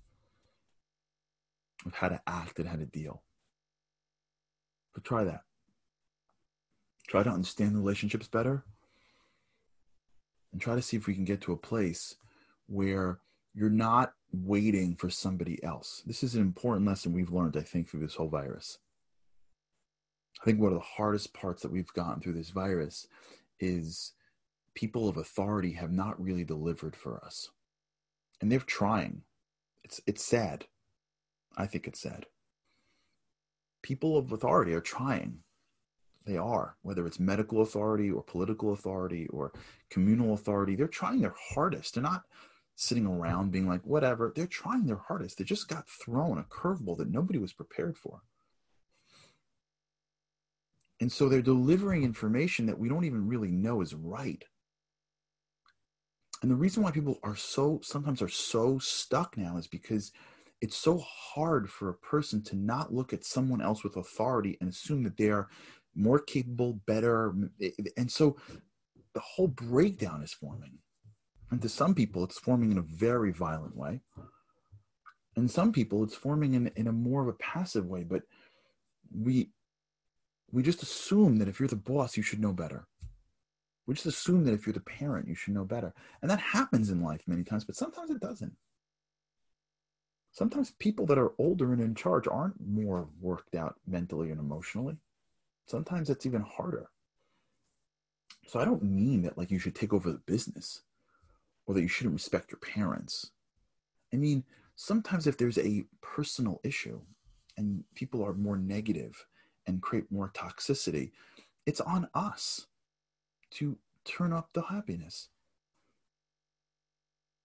of 1.85 1.93
how 1.95 2.09
to 2.09 2.21
act 2.27 2.59
and 2.59 2.67
how 2.67 2.75
to 2.75 2.85
deal. 2.85 3.23
But 4.93 5.03
try 5.03 5.23
that. 5.23 5.41
Try 7.07 7.23
to 7.23 7.29
understand 7.29 7.75
the 7.75 7.79
relationships 7.79 8.27
better. 8.27 8.63
And 10.51 10.61
try 10.61 10.75
to 10.75 10.81
see 10.81 10.97
if 10.97 11.05
we 11.05 11.13
can 11.13 11.25
get 11.25 11.41
to 11.41 11.51
a 11.51 11.57
place 11.57 12.15
where 12.67 13.19
you're 13.53 13.69
not 13.69 14.13
waiting 14.31 14.95
for 14.95 15.09
somebody 15.09 15.63
else. 15.63 16.01
This 16.05 16.23
is 16.23 16.35
an 16.35 16.41
important 16.41 16.87
lesson 16.87 17.13
we've 17.13 17.31
learned, 17.31 17.57
I 17.57 17.61
think, 17.61 17.89
through 17.89 18.01
this 18.01 18.15
whole 18.15 18.29
virus. 18.29 18.79
I 20.41 20.45
think 20.45 20.59
one 20.59 20.71
of 20.71 20.77
the 20.77 20.85
hardest 20.85 21.33
parts 21.33 21.61
that 21.61 21.71
we've 21.71 21.93
gotten 21.93 22.21
through 22.21 22.33
this 22.33 22.49
virus 22.49 23.07
is 23.59 24.13
people 24.73 25.07
of 25.07 25.17
authority 25.17 25.71
have 25.73 25.91
not 25.91 26.21
really 26.21 26.43
delivered 26.43 26.95
for 26.95 27.23
us. 27.23 27.49
And 28.41 28.51
they're 28.51 28.59
trying. 28.59 29.21
It's 29.83 30.01
it's 30.05 30.23
sad. 30.23 30.65
I 31.57 31.65
think 31.65 31.87
it's 31.87 32.01
sad. 32.01 32.25
People 33.81 34.17
of 34.17 34.31
authority 34.31 34.73
are 34.73 34.81
trying. 34.81 35.39
They 36.25 36.37
are, 36.37 36.75
whether 36.81 37.05
it's 37.05 37.19
medical 37.19 37.61
authority 37.61 38.09
or 38.09 38.23
political 38.23 38.73
authority 38.73 39.27
or 39.27 39.53
communal 39.89 40.33
authority, 40.33 40.75
they're 40.75 40.87
trying 40.87 41.21
their 41.21 41.35
hardest. 41.37 41.93
They're 41.93 42.03
not 42.03 42.23
sitting 42.75 43.05
around 43.05 43.51
being 43.51 43.67
like, 43.67 43.81
whatever. 43.83 44.33
They're 44.35 44.47
trying 44.47 44.85
their 44.85 45.01
hardest. 45.07 45.37
They 45.37 45.43
just 45.43 45.67
got 45.67 45.87
thrown 45.87 46.39
a 46.39 46.43
curveball 46.43 46.97
that 46.97 47.11
nobody 47.11 47.37
was 47.37 47.53
prepared 47.53 47.97
for. 47.97 48.21
And 50.99 51.11
so 51.11 51.29
they're 51.29 51.41
delivering 51.41 52.03
information 52.03 52.65
that 52.65 52.79
we 52.79 52.89
don't 52.89 53.05
even 53.05 53.27
really 53.27 53.51
know 53.51 53.81
is 53.81 53.93
right. 53.93 54.43
And 56.41 56.49
the 56.49 56.55
reason 56.55 56.83
why 56.83 56.91
people 56.91 57.19
are 57.23 57.35
so 57.35 57.79
sometimes 57.83 58.21
are 58.21 58.29
so 58.29 58.79
stuck 58.79 59.37
now 59.37 59.57
is 59.57 59.67
because 59.67 60.11
it's 60.61 60.77
so 60.77 60.97
hard 60.97 61.69
for 61.69 61.89
a 61.89 61.95
person 61.95 62.43
to 62.43 62.55
not 62.55 62.93
look 62.93 63.13
at 63.13 63.25
someone 63.25 63.61
else 63.61 63.83
with 63.83 63.97
authority 63.97 64.57
and 64.59 64.69
assume 64.69 65.03
that 65.03 65.17
they 65.17 65.29
are 65.29 65.49
more 65.95 66.19
capable, 66.19 66.73
better. 66.85 67.33
Eh, 67.61 67.71
eh, 67.79 67.83
and 67.97 68.11
so 68.11 68.37
the 69.13 69.19
whole 69.19 69.47
breakdown 69.47 70.21
is 70.21 70.33
forming. 70.33 70.77
And 71.51 71.61
to 71.61 71.69
some 71.69 71.93
people, 71.93 72.23
it's 72.23 72.39
forming 72.39 72.71
in 72.71 72.77
a 72.77 72.81
very 72.81 73.31
violent 73.31 73.75
way. 73.75 74.01
And 75.35 75.51
some 75.51 75.71
people, 75.71 76.03
it's 76.03 76.15
forming 76.15 76.53
in, 76.53 76.67
in 76.75 76.87
a 76.87 76.91
more 76.91 77.21
of 77.21 77.27
a 77.27 77.33
passive 77.33 77.85
way. 77.85 78.03
But 78.03 78.23
we 79.13 79.49
we 80.51 80.63
just 80.63 80.83
assume 80.83 81.37
that 81.37 81.47
if 81.47 81.59
you're 81.59 81.67
the 81.67 81.75
boss, 81.75 82.15
you 82.15 82.23
should 82.23 82.39
know 82.39 82.53
better. 82.53 82.87
We 83.87 83.93
just 83.93 84.05
assume 84.05 84.45
that 84.45 84.53
if 84.53 84.65
you're 84.65 84.73
the 84.73 84.79
parent, 84.79 85.27
you 85.27 85.35
should 85.35 85.53
know 85.53 85.65
better. 85.65 85.93
And 86.21 86.31
that 86.31 86.39
happens 86.39 86.89
in 86.89 87.03
life 87.03 87.21
many 87.27 87.43
times, 87.43 87.65
but 87.65 87.75
sometimes 87.75 88.09
it 88.09 88.19
doesn't. 88.19 88.53
Sometimes 90.35 90.71
people 90.71 91.05
that 91.05 91.17
are 91.17 91.31
older 91.37 91.71
and 91.71 91.81
in 91.81 91.95
charge 91.95 92.27
aren't 92.27 92.59
more 92.59 93.07
worked 93.21 93.55
out 93.55 93.75
mentally 93.87 94.31
and 94.31 94.39
emotionally. 94.39 94.97
Sometimes 95.65 96.09
it's 96.09 96.25
even 96.25 96.41
harder. 96.41 96.89
So 98.45 98.59
I 98.59 98.65
don't 98.65 98.83
mean 98.83 99.21
that 99.21 99.37
like 99.37 99.49
you 99.49 99.59
should 99.59 99.75
take 99.75 99.93
over 99.93 100.11
the 100.11 100.17
business 100.17 100.81
or 101.65 101.73
that 101.73 101.81
you 101.81 101.87
shouldn't 101.87 102.15
respect 102.15 102.51
your 102.51 102.59
parents. 102.59 103.31
I 104.13 104.17
mean, 104.17 104.43
sometimes 104.75 105.25
if 105.25 105.37
there's 105.37 105.57
a 105.57 105.85
personal 106.01 106.59
issue 106.65 106.99
and 107.55 107.85
people 107.95 108.21
are 108.21 108.33
more 108.33 108.57
negative 108.57 109.25
and 109.65 109.81
create 109.81 110.11
more 110.11 110.33
toxicity, 110.35 111.11
it's 111.65 111.79
on 111.79 112.09
us 112.13 112.67
to 113.51 113.77
turn 114.03 114.33
up 114.33 114.49
the 114.51 114.63
happiness. 114.63 115.29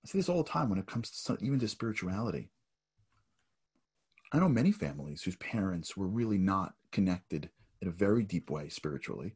I 0.05 0.09
see 0.09 0.19
this 0.19 0.29
all 0.29 0.43
the 0.43 0.51
time 0.51 0.69
when 0.69 0.81
it 0.81 0.87
comes 0.87 1.09
to 1.13 1.17
some, 1.17 1.39
even 1.41 1.61
to 1.61 1.69
spirituality. 1.69 2.51
I 4.33 4.39
know 4.39 4.49
many 4.49 4.73
families 4.73 5.23
whose 5.23 5.37
parents 5.37 5.97
were 5.97 6.07
really 6.07 6.39
not 6.39 6.75
connected 6.93 7.51
in 7.81 7.89
a 7.89 7.93
very 7.93 8.23
deep 8.23 8.51
way 8.51 8.69
spiritually. 8.69 9.35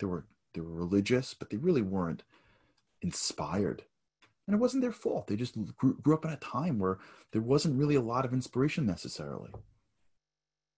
They 0.00 0.06
were 0.06 0.26
they 0.54 0.60
were 0.60 0.72
religious, 0.72 1.34
but 1.34 1.50
they 1.50 1.56
really 1.56 1.82
weren't 1.82 2.24
inspired. 3.00 3.84
And 4.46 4.54
it 4.54 4.60
wasn't 4.60 4.82
their 4.82 4.92
fault. 4.92 5.28
They 5.28 5.36
just 5.36 5.54
grew, 5.76 5.96
grew 6.02 6.14
up 6.14 6.24
in 6.24 6.32
a 6.32 6.36
time 6.36 6.78
where 6.78 6.98
there 7.32 7.40
wasn't 7.40 7.78
really 7.78 7.94
a 7.94 8.02
lot 8.02 8.24
of 8.24 8.32
inspiration 8.32 8.84
necessarily. 8.84 9.50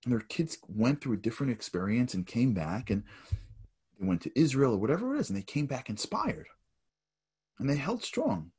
And 0.04 0.12
their 0.12 0.20
kids 0.20 0.58
went 0.68 1.00
through 1.00 1.14
a 1.14 1.18
different 1.18 1.52
experience 1.52 2.14
and 2.14 2.26
came 2.26 2.52
back 2.52 2.90
and 2.90 3.04
they 3.98 4.06
went 4.06 4.20
to 4.22 4.38
Israel 4.38 4.74
or 4.74 4.78
whatever 4.78 5.14
it 5.14 5.20
is, 5.20 5.30
and 5.30 5.38
they 5.38 5.42
came 5.42 5.66
back 5.66 5.88
inspired. 5.88 6.48
And 7.58 7.70
they 7.70 7.76
held 7.76 8.02
strong. 8.02 8.50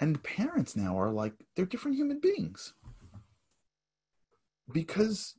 And 0.00 0.14
the 0.14 0.20
parents 0.20 0.76
now 0.76 0.98
are 0.98 1.10
like, 1.10 1.32
they're 1.56 1.66
different 1.66 1.96
human 1.96 2.20
beings. 2.20 2.74
Because 4.72 5.34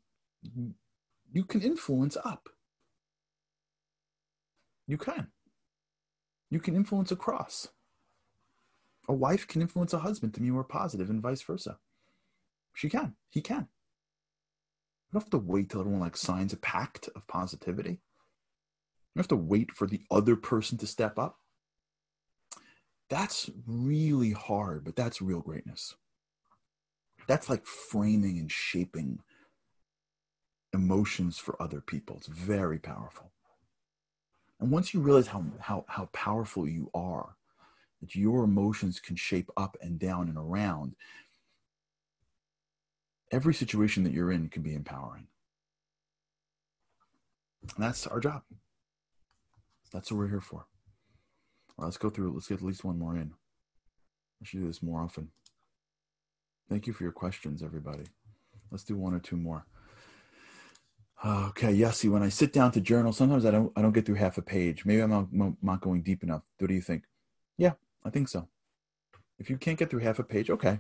you 1.32 1.44
can 1.44 1.62
influence 1.62 2.18
up. 2.24 2.50
You 4.88 4.98
can. 4.98 5.28
You 6.50 6.60
can 6.60 6.76
influence 6.76 7.12
across. 7.12 7.68
A 9.08 9.14
wife 9.14 9.48
can 9.48 9.62
influence 9.62 9.94
a 9.94 10.00
husband 10.00 10.34
to 10.34 10.42
be 10.42 10.50
more 10.50 10.64
positive 10.64 11.10
and 11.10 11.22
vice 11.22 11.42
versa. 11.42 11.78
She 12.74 12.90
can. 12.90 13.16
He 13.30 13.42
can. 13.42 13.68
You 15.12 15.14
don't 15.14 15.24
have 15.24 15.30
to 15.32 15.38
wait 15.38 15.70
till 15.70 15.82
everyone 15.82 16.02
like 16.02 16.18
signs 16.18 16.54
a 16.54 16.58
pact 16.58 17.10
of 17.16 17.28
positivity. 17.28 18.02
You 19.16 19.20
have 19.20 19.28
to 19.30 19.36
wait 19.36 19.72
for 19.72 19.88
the 19.88 20.02
other 20.10 20.36
person 20.36 20.78
to 20.80 20.88
step 20.88 21.20
up. 21.20 21.40
That's 23.10 23.50
really 23.66 24.32
hard, 24.32 24.86
but 24.86 24.96
that's 24.96 25.22
real 25.22 25.42
greatness. 25.42 25.96
That's 27.30 27.48
like 27.48 27.68
framing 27.68 28.40
and 28.40 28.52
shaping 28.52 29.20
emotions 30.74 31.38
for 31.38 31.62
other 31.62 31.80
people. 31.80 32.18
It's 32.18 32.26
very 32.26 32.80
powerful. 32.80 33.30
And 34.60 34.72
once 34.72 34.96
you 34.96 35.00
realize 35.00 35.28
how, 35.28 35.44
how, 35.60 35.86
how 35.88 36.06
powerful 36.12 36.68
you 36.68 36.90
are, 36.92 37.36
that 38.02 38.16
your 38.16 38.44
emotions 38.46 39.00
can 39.00 39.16
shape 39.16 39.52
up 39.56 39.78
and 39.80 40.00
down 40.00 40.28
and 40.28 40.40
around, 40.40 40.96
every 43.32 43.54
situation 43.54 44.04
that 44.06 44.14
you're 44.14 44.32
in 44.32 44.50
can 44.50 44.64
be 44.64 44.74
empowering. 44.74 45.28
And 47.76 47.86
that's 47.86 48.08
our 48.08 48.20
job. 48.20 48.42
That's 49.94 50.12
what 50.12 50.18
we're 50.18 50.30
here 50.30 50.42
for. 50.42 50.66
Let's 51.78 51.98
go 51.98 52.10
through. 52.10 52.34
Let's 52.34 52.48
get 52.48 52.58
at 52.58 52.66
least 52.66 52.84
one 52.84 52.98
more 52.98 53.16
in. 53.16 53.34
I 54.42 54.46
should 54.46 54.62
do 54.62 54.68
this 54.68 54.82
more 54.82 55.04
often. 55.04 55.30
Thank 56.70 56.86
you 56.86 56.94
for 56.94 57.04
your 57.04 57.12
questions, 57.12 57.64
everybody. 57.64 58.04
Let's 58.70 58.84
do 58.84 58.96
one 58.96 59.14
or 59.16 59.20
two 59.20 59.38
more. 59.38 59.66
Uh, 61.24 61.48
okay, 61.50 61.72
yes. 61.72 61.98
See, 61.98 62.10
when 62.10 62.22
I 62.22 62.30
sit 62.30 62.54
down 62.54 62.72
to 62.74 62.82
journal, 62.82 63.12
sometimes 63.12 63.46
I 63.46 63.52
don't. 63.52 63.74
I 63.76 63.82
don't 63.82 63.92
get 63.92 64.06
through 64.06 64.16
half 64.16 64.38
a 64.38 64.42
page. 64.42 64.86
Maybe 64.86 65.02
I'm 65.02 65.10
not, 65.32 65.54
not 65.62 65.82
going 65.82 66.04
deep 66.04 66.24
enough. 66.24 66.44
What 66.60 66.68
do 66.68 66.74
you 66.74 66.82
think? 66.82 67.04
Yeah, 67.58 67.74
I 68.06 68.10
think 68.12 68.30
so. 68.30 68.48
If 69.40 69.50
you 69.50 69.58
can't 69.58 69.78
get 69.78 69.90
through 69.90 70.02
half 70.02 70.20
a 70.20 70.24
page, 70.24 70.50
okay, 70.50 70.80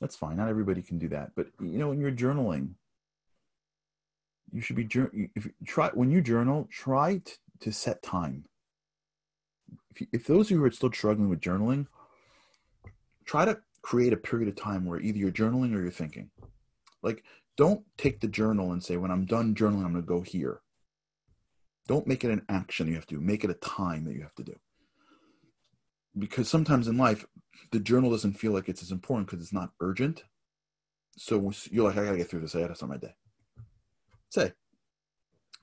that's 0.00 0.16
fine. 0.16 0.36
Not 0.36 0.48
everybody 0.48 0.82
can 0.82 0.98
do 0.98 1.08
that. 1.08 1.32
But 1.34 1.48
you 1.60 1.78
know, 1.78 1.88
when 1.88 2.00
you're 2.00 2.12
journaling, 2.12 2.74
you 4.52 4.60
should 4.60 4.76
be 4.76 4.88
if 5.34 5.44
you 5.44 5.52
try 5.66 5.90
when 5.92 6.10
you 6.10 6.22
journal, 6.22 6.68
try 6.70 7.18
t- 7.18 7.32
to 7.60 7.72
set 7.72 8.02
time. 8.02 8.44
If, 9.90 10.00
you, 10.00 10.06
if 10.12 10.26
those 10.26 10.46
of 10.46 10.52
you 10.52 10.58
who 10.58 10.64
are 10.64 10.70
still 10.70 10.92
struggling 10.92 11.28
with 11.28 11.40
journaling, 11.40 11.88
try 13.26 13.44
to 13.44 13.58
create 13.86 14.12
a 14.12 14.16
period 14.16 14.48
of 14.48 14.56
time 14.56 14.84
where 14.84 14.98
either 14.98 15.16
you're 15.16 15.30
journaling 15.30 15.72
or 15.72 15.80
you're 15.80 15.92
thinking. 15.92 16.28
Like, 17.04 17.22
don't 17.56 17.84
take 17.96 18.18
the 18.18 18.26
journal 18.26 18.72
and 18.72 18.82
say, 18.82 18.96
when 18.96 19.12
I'm 19.12 19.26
done 19.26 19.54
journaling, 19.54 19.84
I'm 19.84 19.92
going 19.92 20.02
to 20.02 20.02
go 20.02 20.22
here. 20.22 20.60
Don't 21.86 22.08
make 22.08 22.24
it 22.24 22.32
an 22.32 22.42
action 22.48 22.88
you 22.88 22.96
have 22.96 23.06
to 23.06 23.14
do. 23.14 23.20
Make 23.20 23.44
it 23.44 23.50
a 23.50 23.54
time 23.54 24.04
that 24.06 24.14
you 24.14 24.22
have 24.22 24.34
to 24.34 24.42
do. 24.42 24.56
Because 26.18 26.48
sometimes 26.48 26.88
in 26.88 26.96
life, 26.96 27.26
the 27.70 27.78
journal 27.78 28.10
doesn't 28.10 28.32
feel 28.32 28.50
like 28.50 28.68
it's 28.68 28.82
as 28.82 28.90
important 28.90 29.28
because 29.28 29.40
it's 29.40 29.52
not 29.52 29.70
urgent. 29.80 30.24
So 31.16 31.52
you're 31.70 31.84
like, 31.84 31.96
I 31.96 32.04
got 32.04 32.10
to 32.10 32.16
get 32.16 32.28
through 32.28 32.40
this. 32.40 32.56
I 32.56 32.62
got 32.62 32.68
to 32.68 32.74
start 32.74 32.90
my 32.90 32.96
day. 32.96 33.14
Say, 34.30 34.50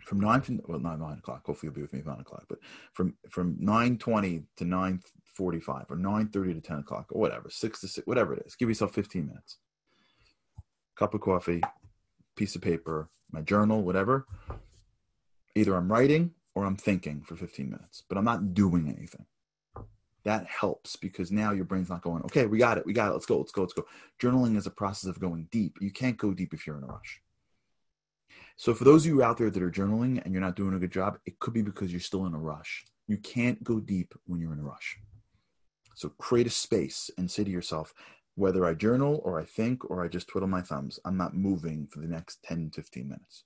from 0.05 0.19
nine 0.19 0.41
to 0.41 0.61
well 0.67 0.79
not 0.79 0.99
nine 0.99 1.17
o'clock. 1.17 1.45
Hopefully 1.45 1.67
you'll 1.67 1.75
be 1.75 1.81
with 1.81 1.93
me 1.93 1.99
at 1.99 2.05
nine 2.05 2.19
o'clock. 2.19 2.45
But 2.49 2.59
from 2.93 3.15
from 3.29 3.55
nine 3.59 3.97
twenty 3.97 4.43
to 4.57 4.65
nine 4.65 5.01
forty 5.25 5.59
five 5.59 5.85
or 5.89 5.95
nine 5.95 6.27
thirty 6.27 6.53
to 6.53 6.61
ten 6.61 6.79
o'clock 6.79 7.07
or 7.11 7.19
whatever, 7.19 7.49
six 7.49 7.81
to 7.81 7.87
six, 7.87 8.05
whatever 8.07 8.33
it 8.33 8.43
is. 8.45 8.55
Give 8.55 8.69
yourself 8.69 8.93
fifteen 8.93 9.27
minutes. 9.27 9.57
Cup 10.95 11.13
of 11.13 11.21
coffee, 11.21 11.61
piece 12.35 12.55
of 12.55 12.61
paper, 12.61 13.09
my 13.31 13.41
journal, 13.41 13.81
whatever. 13.83 14.27
Either 15.55 15.75
I'm 15.75 15.91
writing 15.91 16.31
or 16.55 16.65
I'm 16.65 16.77
thinking 16.77 17.21
for 17.21 17.35
15 17.35 17.69
minutes, 17.69 18.03
but 18.07 18.17
I'm 18.17 18.25
not 18.25 18.53
doing 18.53 18.93
anything. 18.95 19.25
That 20.23 20.47
helps 20.47 20.95
because 20.95 21.31
now 21.31 21.51
your 21.51 21.65
brain's 21.65 21.89
not 21.89 22.01
going, 22.01 22.23
okay, 22.23 22.45
we 22.45 22.57
got 22.57 22.77
it, 22.77 22.85
we 22.85 22.93
got 22.93 23.09
it, 23.09 23.13
let's 23.13 23.25
go, 23.25 23.39
let's 23.39 23.51
go, 23.51 23.61
let's 23.61 23.73
go. 23.73 23.85
Journaling 24.21 24.55
is 24.55 24.67
a 24.67 24.71
process 24.71 25.09
of 25.09 25.19
going 25.19 25.47
deep. 25.51 25.77
You 25.81 25.91
can't 25.91 26.17
go 26.17 26.33
deep 26.33 26.53
if 26.53 26.65
you're 26.65 26.77
in 26.77 26.83
a 26.83 26.87
rush. 26.87 27.21
So 28.55 28.73
for 28.73 28.83
those 28.83 29.05
of 29.05 29.11
you 29.11 29.23
out 29.23 29.37
there 29.37 29.49
that 29.49 29.63
are 29.63 29.71
journaling 29.71 30.23
and 30.23 30.33
you're 30.33 30.41
not 30.41 30.55
doing 30.55 30.75
a 30.75 30.79
good 30.79 30.91
job, 30.91 31.17
it 31.25 31.39
could 31.39 31.53
be 31.53 31.61
because 31.61 31.91
you're 31.91 31.99
still 31.99 32.25
in 32.25 32.33
a 32.33 32.39
rush. 32.39 32.85
You 33.07 33.17
can't 33.17 33.63
go 33.63 33.79
deep 33.79 34.13
when 34.25 34.39
you're 34.39 34.53
in 34.53 34.59
a 34.59 34.63
rush. 34.63 34.97
So 35.95 36.09
create 36.09 36.47
a 36.47 36.51
space 36.51 37.09
and 37.17 37.29
say 37.29 37.43
to 37.43 37.51
yourself, 37.51 37.93
whether 38.35 38.65
I 38.65 38.73
journal 38.73 39.21
or 39.23 39.39
I 39.39 39.45
think 39.45 39.89
or 39.89 40.03
I 40.03 40.07
just 40.07 40.27
twiddle 40.27 40.49
my 40.49 40.61
thumbs, 40.61 40.99
I'm 41.05 41.17
not 41.17 41.35
moving 41.35 41.87
for 41.87 41.99
the 41.99 42.07
next 42.07 42.43
10, 42.43 42.71
15 42.71 43.07
minutes. 43.07 43.43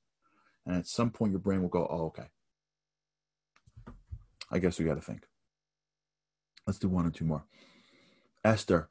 And 0.66 0.76
at 0.76 0.88
some 0.88 1.12
point, 1.12 1.32
your 1.32 1.40
brain 1.40 1.62
will 1.62 1.70
go, 1.70 1.88
oh, 1.90 2.06
okay. 2.08 2.28
I 4.52 4.60
guess 4.60 4.80
we 4.80 4.86
got 4.86 4.96
to 4.96 5.02
think. 5.02 5.26
Let's 6.66 6.80
do 6.80 6.90
one 6.90 7.06
or 7.06 7.12
two 7.12 7.26
more. 7.26 7.46
Esther, 8.44 8.90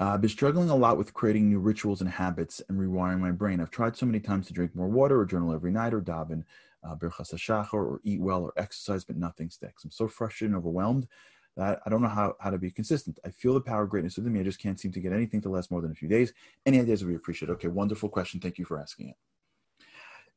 uh, 0.00 0.10
I've 0.14 0.20
been 0.20 0.30
struggling 0.30 0.70
a 0.70 0.76
lot 0.76 0.96
with 0.96 1.12
creating 1.12 1.48
new 1.48 1.58
rituals 1.58 2.00
and 2.00 2.10
habits 2.10 2.62
and 2.68 2.78
rewiring 2.78 3.18
my 3.18 3.32
brain. 3.32 3.60
I've 3.60 3.70
tried 3.70 3.96
so 3.96 4.06
many 4.06 4.20
times 4.20 4.46
to 4.46 4.52
drink 4.52 4.74
more 4.76 4.88
water 4.88 5.18
or 5.18 5.26
journal 5.26 5.52
every 5.52 5.72
night 5.72 5.92
or 5.92 6.00
daven 6.00 6.44
uh, 6.84 6.94
Birchas 6.94 7.34
HaShachar 7.34 7.74
or 7.74 8.00
eat 8.04 8.20
well 8.20 8.42
or 8.42 8.52
exercise, 8.56 9.04
but 9.04 9.16
nothing 9.16 9.50
sticks. 9.50 9.84
I'm 9.84 9.90
so 9.90 10.06
frustrated 10.06 10.54
and 10.54 10.58
overwhelmed 10.58 11.08
that 11.56 11.80
I 11.84 11.90
don't 11.90 12.00
know 12.00 12.08
how, 12.08 12.36
how 12.38 12.50
to 12.50 12.58
be 12.58 12.70
consistent. 12.70 13.18
I 13.24 13.30
feel 13.30 13.54
the 13.54 13.60
power 13.60 13.86
greatness 13.86 14.16
within 14.16 14.32
me. 14.32 14.40
I 14.40 14.44
just 14.44 14.60
can't 14.60 14.78
seem 14.78 14.92
to 14.92 15.00
get 15.00 15.12
anything 15.12 15.40
to 15.40 15.48
last 15.48 15.72
more 15.72 15.80
than 15.80 15.90
a 15.90 15.96
few 15.96 16.08
days. 16.08 16.32
Any 16.64 16.78
ideas 16.78 17.02
would 17.02 17.10
be 17.10 17.16
appreciated. 17.16 17.54
Okay, 17.54 17.66
wonderful 17.66 18.08
question. 18.08 18.38
Thank 18.38 18.58
you 18.58 18.64
for 18.64 18.80
asking 18.80 19.08
it. 19.08 19.16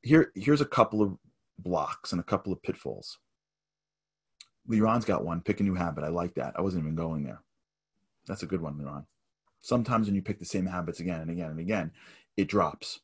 Here, 0.01 0.31
here's 0.33 0.61
a 0.61 0.65
couple 0.65 1.03
of 1.03 1.15
blocks 1.59 2.11
and 2.11 2.19
a 2.19 2.23
couple 2.23 2.51
of 2.51 2.63
pitfalls. 2.63 3.19
Liron's 4.67 5.05
got 5.05 5.23
one. 5.23 5.41
Pick 5.41 5.59
a 5.59 5.63
new 5.63 5.75
habit. 5.75 6.03
I 6.03 6.07
like 6.07 6.33
that. 6.35 6.55
I 6.57 6.61
wasn't 6.61 6.83
even 6.83 6.95
going 6.95 7.23
there. 7.23 7.43
That's 8.25 8.41
a 8.41 8.47
good 8.47 8.61
one, 8.61 8.73
Liron 8.79 9.05
sometimes 9.61 10.07
when 10.07 10.15
you 10.15 10.21
pick 10.21 10.39
the 10.39 10.45
same 10.45 10.65
habits 10.65 10.99
again 10.99 11.21
and 11.21 11.29
again 11.31 11.51
and 11.51 11.59
again, 11.59 11.91
it 12.37 12.47
drops 12.47 12.99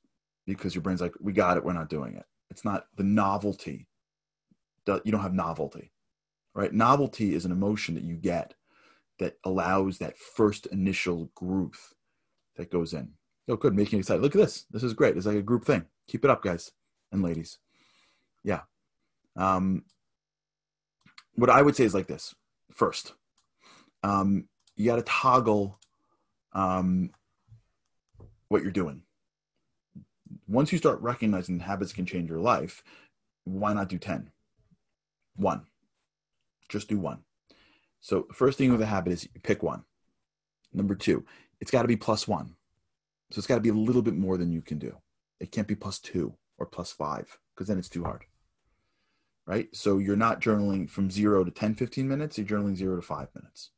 because 0.45 0.75
your 0.75 0.81
brain's 0.81 1.01
like, 1.01 1.13
we 1.19 1.33
got 1.33 1.57
it, 1.57 1.63
we're 1.63 1.73
not 1.73 1.89
doing 1.89 2.15
it. 2.15 2.25
It's 2.49 2.65
not 2.65 2.87
the 2.95 3.03
novelty. 3.03 3.87
You 4.87 5.11
don't 5.11 5.21
have 5.21 5.33
novelty, 5.33 5.91
right? 6.55 6.71
Novelty 6.71 7.35
is 7.35 7.43
an 7.43 7.51
emotion 7.51 7.95
that 7.95 8.05
you 8.05 8.15
get 8.15 8.53
that 9.19 9.37
allows 9.43 9.97
that 9.97 10.17
first 10.17 10.65
initial 10.67 11.29
growth 11.35 11.93
that 12.55 12.71
goes 12.71 12.93
in. 12.93 13.09
Oh, 13.49 13.57
good, 13.57 13.75
making 13.75 13.97
you 13.97 13.99
excited. 13.99 14.21
Look 14.21 14.35
at 14.35 14.41
this. 14.41 14.65
This 14.71 14.83
is 14.83 14.93
great. 14.93 15.17
It's 15.17 15.25
like 15.25 15.37
a 15.37 15.41
group 15.41 15.65
thing. 15.65 15.85
Keep 16.07 16.23
it 16.23 16.31
up, 16.31 16.41
guys 16.41 16.71
and 17.11 17.21
ladies. 17.21 17.57
Yeah. 18.43 18.61
Um, 19.35 19.83
what 21.35 21.49
I 21.49 21.61
would 21.61 21.75
say 21.75 21.83
is 21.83 21.93
like 21.93 22.07
this. 22.07 22.33
First, 22.71 23.13
um, 24.03 24.47
you 24.75 24.85
got 24.85 24.97
to 24.97 25.01
toggle 25.03 25.79
um, 26.57 27.11
what 28.47 28.63
you're 28.63 28.71
doing. 28.71 29.03
Once 30.47 30.71
you 30.71 30.77
start 30.77 30.99
recognizing 31.01 31.59
habits 31.59 31.93
can 31.93 32.05
change 32.05 32.29
your 32.29 32.39
life, 32.39 32.83
why 33.43 33.73
not 33.73 33.89
do 33.89 33.99
10? 33.99 34.31
One. 35.35 35.67
Just 36.67 36.89
do 36.89 36.97
one. 36.97 37.19
So, 38.01 38.27
first 38.33 38.57
thing 38.57 38.71
with 38.71 38.81
a 38.81 38.87
habit 38.87 39.13
is 39.13 39.29
pick 39.43 39.61
one. 39.61 39.83
Number 40.73 40.95
two, 40.95 41.25
it's 41.61 41.71
got 41.71 41.83
to 41.83 41.87
be 41.87 41.95
plus 41.95 42.27
one. 42.27 42.55
So, 43.31 43.39
it's 43.39 43.47
got 43.47 43.55
to 43.55 43.61
be 43.61 43.69
a 43.69 43.73
little 43.73 44.01
bit 44.01 44.15
more 44.15 44.37
than 44.37 44.51
you 44.51 44.61
can 44.61 44.79
do. 44.79 44.97
It 45.39 45.51
can't 45.51 45.67
be 45.67 45.75
plus 45.75 45.99
two 45.99 46.33
or 46.57 46.65
plus 46.65 46.91
five 46.91 47.37
because 47.53 47.67
then 47.67 47.77
it's 47.77 47.89
too 47.89 48.03
hard. 48.03 48.25
Right? 49.45 49.69
So, 49.73 49.99
you're 49.99 50.15
not 50.15 50.41
journaling 50.41 50.89
from 50.89 51.11
zero 51.11 51.43
to 51.43 51.51
10, 51.51 51.75
15 51.75 52.07
minutes, 52.07 52.37
you're 52.37 52.47
journaling 52.47 52.75
zero 52.75 52.95
to 52.95 53.01
five 53.01 53.29
minutes 53.35 53.71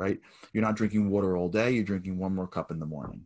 right? 0.00 0.18
You're 0.54 0.64
not 0.64 0.76
drinking 0.76 1.10
water 1.10 1.36
all 1.36 1.50
day, 1.50 1.72
you're 1.72 1.84
drinking 1.84 2.18
one 2.18 2.34
more 2.34 2.48
cup 2.48 2.70
in 2.70 2.78
the 2.78 2.86
morning. 2.86 3.24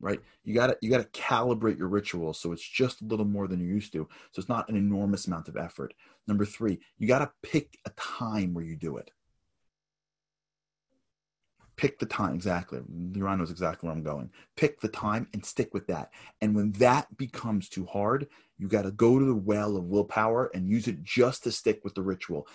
Right? 0.00 0.20
You 0.42 0.54
got 0.54 0.68
to 0.68 0.78
you 0.80 0.90
got 0.90 1.02
to 1.02 1.20
calibrate 1.20 1.76
your 1.76 1.88
ritual 1.88 2.32
so 2.32 2.52
it's 2.52 2.66
just 2.66 3.02
a 3.02 3.04
little 3.04 3.26
more 3.26 3.46
than 3.46 3.60
you're 3.60 3.74
used 3.74 3.92
to. 3.92 4.08
So 4.32 4.40
it's 4.40 4.48
not 4.48 4.68
an 4.70 4.76
enormous 4.76 5.26
amount 5.26 5.48
of 5.48 5.56
effort. 5.56 5.92
Number 6.26 6.46
3, 6.46 6.78
you 6.98 7.08
got 7.08 7.18
to 7.18 7.30
pick 7.42 7.78
a 7.84 7.90
time 7.90 8.54
where 8.54 8.64
you 8.64 8.76
do 8.76 8.96
it. 8.96 9.10
Pick 11.76 11.98
the 11.98 12.06
time 12.06 12.34
exactly. 12.34 12.80
Liran 12.80 13.38
knows 13.38 13.50
exactly 13.50 13.86
where 13.86 13.96
I'm 13.96 14.02
going. 14.02 14.30
Pick 14.56 14.80
the 14.80 14.88
time 14.88 15.28
and 15.32 15.44
stick 15.44 15.74
with 15.74 15.86
that. 15.88 16.10
And 16.40 16.54
when 16.54 16.72
that 16.72 17.14
becomes 17.18 17.68
too 17.68 17.84
hard, 17.84 18.28
you 18.56 18.66
got 18.66 18.82
to 18.82 18.90
go 18.92 19.18
to 19.18 19.24
the 19.24 19.34
well 19.34 19.76
of 19.76 19.84
willpower 19.84 20.50
and 20.54 20.68
use 20.68 20.88
it 20.88 21.02
just 21.02 21.44
to 21.44 21.52
stick 21.52 21.80
with 21.84 21.94
the 21.94 22.02
ritual, 22.02 22.48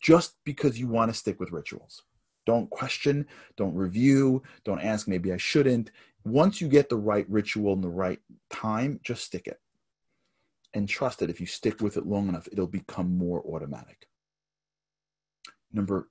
just 0.00 0.36
because 0.44 0.78
you 0.78 0.88
want 0.88 1.10
to 1.10 1.16
stick 1.16 1.38
with 1.38 1.52
rituals. 1.52 2.02
Don't 2.46 2.68
question, 2.70 3.26
don't 3.56 3.74
review, 3.74 4.42
don't 4.64 4.80
ask, 4.80 5.08
maybe 5.08 5.32
I 5.32 5.36
shouldn't. 5.36 5.90
Once 6.24 6.60
you 6.60 6.68
get 6.68 6.88
the 6.88 6.96
right 6.96 7.28
ritual 7.28 7.72
and 7.72 7.84
the 7.84 7.88
right 7.88 8.20
time, 8.50 9.00
just 9.02 9.24
stick 9.24 9.46
it. 9.46 9.60
And 10.72 10.88
trust 10.88 11.20
that 11.20 11.30
if 11.30 11.40
you 11.40 11.46
stick 11.46 11.80
with 11.80 11.96
it 11.96 12.06
long 12.06 12.28
enough, 12.28 12.48
it'll 12.50 12.66
become 12.66 13.16
more 13.16 13.42
automatic. 13.46 14.08
Number 15.72 16.08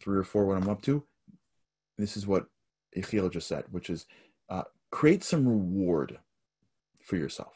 three 0.00 0.18
or 0.18 0.24
four, 0.24 0.46
what 0.46 0.56
I'm 0.56 0.68
up 0.68 0.82
to, 0.82 1.04
this 1.98 2.16
is 2.16 2.26
what 2.26 2.46
Yechiel 2.96 3.32
just 3.32 3.48
said, 3.48 3.64
which 3.70 3.90
is 3.90 4.06
uh, 4.48 4.62
create 4.90 5.24
some 5.24 5.48
reward 5.48 6.18
for 7.02 7.16
yourself. 7.16 7.54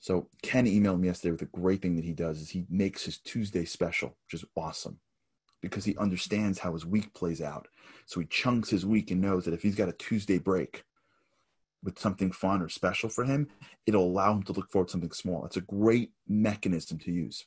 So 0.00 0.28
Ken 0.42 0.66
emailed 0.66 1.00
me 1.00 1.08
yesterday 1.08 1.32
with 1.32 1.42
a 1.42 1.46
great 1.46 1.82
thing 1.82 1.96
that 1.96 2.04
he 2.04 2.12
does 2.12 2.40
is 2.40 2.50
he 2.50 2.64
makes 2.70 3.04
his 3.04 3.18
Tuesday 3.18 3.64
special, 3.64 4.16
which 4.24 4.40
is 4.40 4.48
awesome 4.56 5.00
because 5.60 5.84
he 5.84 5.96
understands 5.96 6.58
how 6.58 6.72
his 6.72 6.86
week 6.86 7.12
plays 7.14 7.40
out. 7.40 7.68
So 8.06 8.20
he 8.20 8.26
chunks 8.26 8.70
his 8.70 8.86
week 8.86 9.10
and 9.10 9.20
knows 9.20 9.44
that 9.44 9.54
if 9.54 9.62
he's 9.62 9.74
got 9.74 9.88
a 9.88 9.92
Tuesday 9.92 10.38
break 10.38 10.84
with 11.82 11.98
something 11.98 12.32
fun 12.32 12.62
or 12.62 12.68
special 12.68 13.08
for 13.08 13.24
him, 13.24 13.48
it'll 13.86 14.04
allow 14.04 14.32
him 14.32 14.42
to 14.44 14.52
look 14.52 14.70
forward 14.70 14.88
to 14.88 14.92
something 14.92 15.12
small. 15.12 15.44
It's 15.44 15.56
a 15.56 15.62
great 15.62 16.12
mechanism 16.26 16.98
to 17.00 17.12
use. 17.12 17.46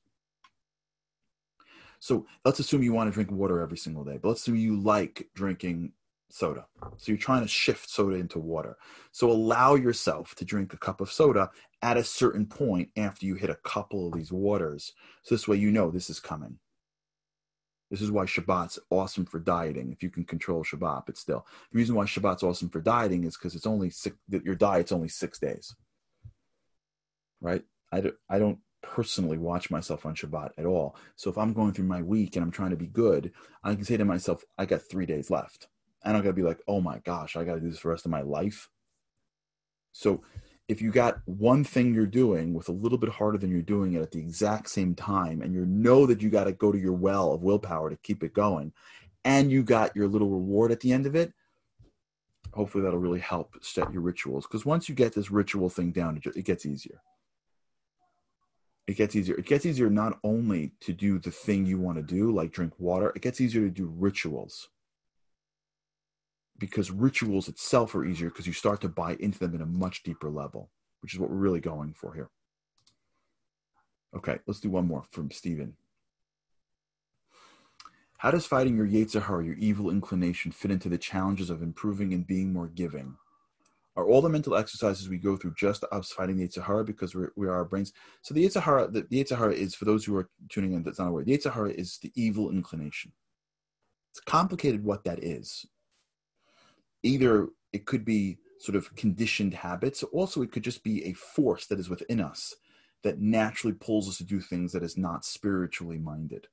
So 2.00 2.26
let's 2.43 2.60
assume 2.60 2.82
you 2.82 2.93
want 2.93 3.10
to 3.10 3.13
drink 3.13 3.32
water 3.32 3.62
every 3.62 3.78
single 3.78 4.04
day, 4.04 4.17
but 4.21 4.30
let's 4.30 4.41
assume 4.41 4.56
you 4.56 4.80
like 4.80 5.30
drinking 5.36 5.93
soda. 6.32 6.65
So 6.97 7.12
you're 7.12 7.17
trying 7.17 7.43
to 7.43 7.47
shift 7.47 7.89
soda 7.89 8.15
into 8.15 8.39
water. 8.39 8.78
So 9.12 9.30
allow 9.30 9.76
yourself 9.76 10.34
to 10.36 10.45
drink 10.45 10.74
a 10.74 10.78
cup 10.78 11.02
of 11.02 11.12
soda 11.12 11.52
at 11.82 11.97
a 11.97 12.04
certain 12.04 12.45
point 12.45 12.89
after 12.97 13.26
you 13.26 13.36
hit 13.36 13.50
a 13.50 13.56
couple 13.56 14.08
of 14.08 14.13
these 14.13 14.32
waters. 14.32 14.93
So 15.24 15.36
this 15.36 15.47
way 15.47 15.58
you 15.58 15.71
know 15.71 15.91
this 15.91 16.10
is 16.10 16.19
coming. 16.19 16.58
This 17.91 18.01
is 18.01 18.10
why 18.10 18.23
Shabbat's 18.23 18.80
awesome 18.89 19.25
for 19.25 19.39
dieting. 19.39 19.91
If 19.91 20.01
you 20.01 20.10
can 20.10 20.23
control 20.23 20.63
Shabbat, 20.63 21.04
but 21.06 21.17
still, 21.17 21.45
the 21.71 21.77
reason 21.77 21.93
why 21.93 22.06
Shabbat's 22.06 22.41
awesome 22.41 22.69
for 22.69 22.80
dieting 22.80 23.25
is 23.25 23.36
because 23.36 23.54
it's 23.54 23.67
only 23.67 23.89
six, 23.89 24.15
that 24.30 24.45
your 24.45 24.56
diet's 24.56 24.93
only 24.93 25.10
six 25.10 25.38
days. 25.38 25.75
Right? 27.41 27.63
I, 27.91 27.99
do, 27.99 28.13
I 28.30 28.39
don't 28.39 28.60
personally 28.82 29.38
watch 29.38 29.69
myself 29.69 30.06
on 30.06 30.15
Shabbat 30.15 30.51
at 30.58 30.65
all. 30.65 30.95
So 31.17 31.30
if 31.30 31.38
I'm 31.38 31.51
going 31.51 31.73
through 31.73 31.86
my 31.86 32.01
week 32.01 32.38
and 32.38 32.43
I'm 32.43 32.51
trying 32.51 32.69
to 32.69 32.77
be 32.77 32.88
good, 32.88 33.34
I 33.62 33.75
can 33.75 33.84
say 33.84 33.97
to 33.97 34.06
myself, 34.06 34.43
I 34.58 34.65
got 34.65 34.84
three 34.84 35.06
days 35.06 35.30
left. 35.30 35.67
and 36.04 36.12
I 36.12 36.13
don't 36.13 36.23
got 36.23 36.30
to 36.30 36.34
be 36.34 36.43
like, 36.43 36.62
oh 36.67 36.82
my 36.82 36.99
gosh, 36.99 37.36
I 37.36 37.43
got 37.43 37.56
to 37.56 37.60
do 37.60 37.69
this 37.69 37.80
for 37.80 37.89
the 37.89 37.91
rest 37.91 38.06
of 38.06 38.12
my 38.12 38.21
life. 38.21 38.69
So 39.91 40.23
if 40.67 40.82
you 40.82 40.91
got 40.91 41.19
one 41.26 41.63
thing 41.63 41.93
you're 41.93 42.06
doing 42.06 42.54
with 42.54 42.69
a 42.69 42.74
little 42.74 42.97
bit 42.97 43.10
harder 43.10 43.38
than 43.38 43.52
you're 43.52 43.62
doing 43.62 43.93
it 43.93 44.02
at 44.02 44.12
the 44.12 44.19
exact 44.19 44.69
same 44.69 44.95
time, 44.95 45.41
and 45.41 45.54
you 45.54 45.65
know 45.65 46.06
that 46.06 46.21
you 46.21 46.30
got 46.30 46.45
to 46.45 46.54
go 46.54 46.71
to 46.71 46.78
your 46.78 46.93
well 46.93 47.34
of 47.34 47.41
willpower 47.41 47.89
to 47.89 47.97
keep 47.97 48.24
it 48.24 48.34
going, 48.34 48.71
and 49.26 49.52
you 49.52 49.63
got 49.63 49.95
your 49.95 50.08
little 50.08 50.30
reward 50.30 50.71
at 50.71 50.80
the 50.80 50.91
end 50.93 51.06
of 51.06 51.15
it, 51.15 51.34
hopefully 52.54 52.84
that'll 52.84 53.00
really 53.00 53.19
help 53.19 53.56
set 53.62 53.91
your 53.91 54.02
rituals. 54.02 54.45
Because 54.45 54.65
once 54.65 54.88
you 54.88 54.95
get 54.95 55.13
this 55.13 55.32
ritual 55.32 55.69
thing 55.69 55.91
down, 55.91 56.21
it 56.36 56.45
gets 56.45 56.65
easier 56.65 57.02
it 58.91 58.97
gets 58.97 59.15
easier. 59.15 59.36
It 59.36 59.45
gets 59.45 59.65
easier 59.65 59.89
not 59.89 60.19
only 60.24 60.74
to 60.82 60.93
do 60.93 61.19
the 61.19 61.32
thing 61.32 61.65
you 61.65 61.80
want 61.80 61.97
to 61.97 62.04
do, 62.04 62.32
like 62.32 62.52
drink 62.52 62.74
water, 62.78 63.12
it 63.15 63.21
gets 63.21 63.41
easier 63.41 63.62
to 63.62 63.69
do 63.69 63.91
rituals. 63.97 64.69
Because 66.62 66.91
rituals 66.91 67.50
itself 67.50 67.93
are 67.95 68.06
easier 68.06 68.30
because 68.30 68.47
you 68.47 68.54
start 68.54 68.80
to 68.82 68.88
buy 68.88 69.17
into 69.19 69.38
them 69.38 69.54
in 69.54 69.62
a 69.62 69.65
much 69.65 70.04
deeper 70.04 70.30
level, 70.30 70.69
which 71.02 71.13
is 71.13 71.19
what 71.19 71.30
we're 71.30 71.36
really 71.36 71.60
going 71.60 71.93
for 71.93 72.13
here. 72.13 72.30
Okay, 74.15 74.39
let's 74.47 74.62
do 74.62 74.69
one 74.69 74.88
more 74.88 75.04
from 75.12 75.32
Stephen. 75.32 75.74
How 78.19 78.32
does 78.32 78.45
fighting 78.45 78.78
your 78.78 78.88
Yetzer 78.88 79.24
Hara, 79.24 79.43
your 79.43 79.56
evil 79.56 79.89
inclination, 79.89 80.52
fit 80.54 80.71
into 80.71 80.88
the 80.88 80.97
challenges 80.97 81.50
of 81.50 81.62
improving 81.62 82.13
and 82.13 82.26
being 82.26 82.54
more 82.54 82.67
giving? 82.67 83.17
are 83.95 84.08
all 84.08 84.21
the 84.21 84.30
mental 84.30 84.56
exercises 84.56 85.10
we 85.10 85.17
go 85.17 85.36
through 85.36 85.54
just 85.58 85.84
us 85.91 86.12
fighting 86.12 86.38
the 86.38 86.47
Yetzer 86.47 86.63
Hara 86.63 86.84
because 86.84 87.13
we're, 87.13 87.32
we 87.36 87.47
are 87.47 87.54
our 87.54 87.65
brains. 87.65 87.91
So 88.21 88.34
the 88.34 88.45
Yetzer 88.45 88.62
Hara, 88.62 88.88
the, 88.88 89.02
the 89.10 89.19
is, 89.19 89.76
for 89.76 89.86
those 89.86 90.06
who 90.06 90.15
are 90.15 90.30
tuning 90.50 90.74
in 90.74 90.84
that's 90.84 91.00
not 91.00 91.10
aware, 91.10 91.24
the 91.24 91.38
Yetzer 91.38 91.54
Hara 91.54 91.71
is 91.71 91.97
the 91.97 92.12
evil 92.15 92.52
inclination. 92.52 93.12
It's 94.12 94.21
complicated 94.21 94.84
what 94.84 95.04
that 95.04 95.24
is. 95.24 95.65
Either 97.04 97.50
it 97.74 97.86
could 97.86 98.06
be 98.06 98.38
sort 98.60 98.76
of 98.76 98.96
conditioned 98.96 99.54
habits, 99.54 100.04
also 100.04 100.42
it 100.42 100.52
could 100.52 100.64
just 100.64 100.84
be 100.84 101.06
a 101.06 101.14
force 101.14 101.66
that 101.68 101.80
is 101.80 101.90
within 101.90 102.20
us 102.20 102.56
that 103.04 103.20
naturally 103.20 103.74
pulls 103.74 104.08
us 104.08 104.18
to 104.18 104.24
do 104.24 104.40
things 104.40 104.72
that 104.72 104.84
is 104.84 104.98
not 104.98 105.26
spiritually 105.26 105.98
minded. 105.98 106.48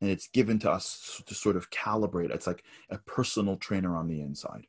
And 0.00 0.10
it's 0.10 0.26
given 0.26 0.58
to 0.60 0.70
us 0.70 1.22
to 1.26 1.34
sort 1.34 1.56
of 1.56 1.70
calibrate. 1.70 2.30
It's 2.30 2.46
like 2.46 2.64
a 2.90 2.98
personal 2.98 3.56
trainer 3.56 3.96
on 3.96 4.08
the 4.08 4.20
inside 4.20 4.66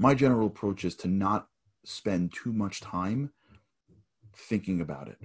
my 0.00 0.14
general 0.14 0.46
approach 0.46 0.82
is 0.82 0.96
to 0.96 1.08
not 1.08 1.48
spend 1.84 2.32
too 2.32 2.54
much 2.54 2.80
time 2.80 3.32
thinking 4.34 4.80
about 4.80 5.08
it. 5.08 5.18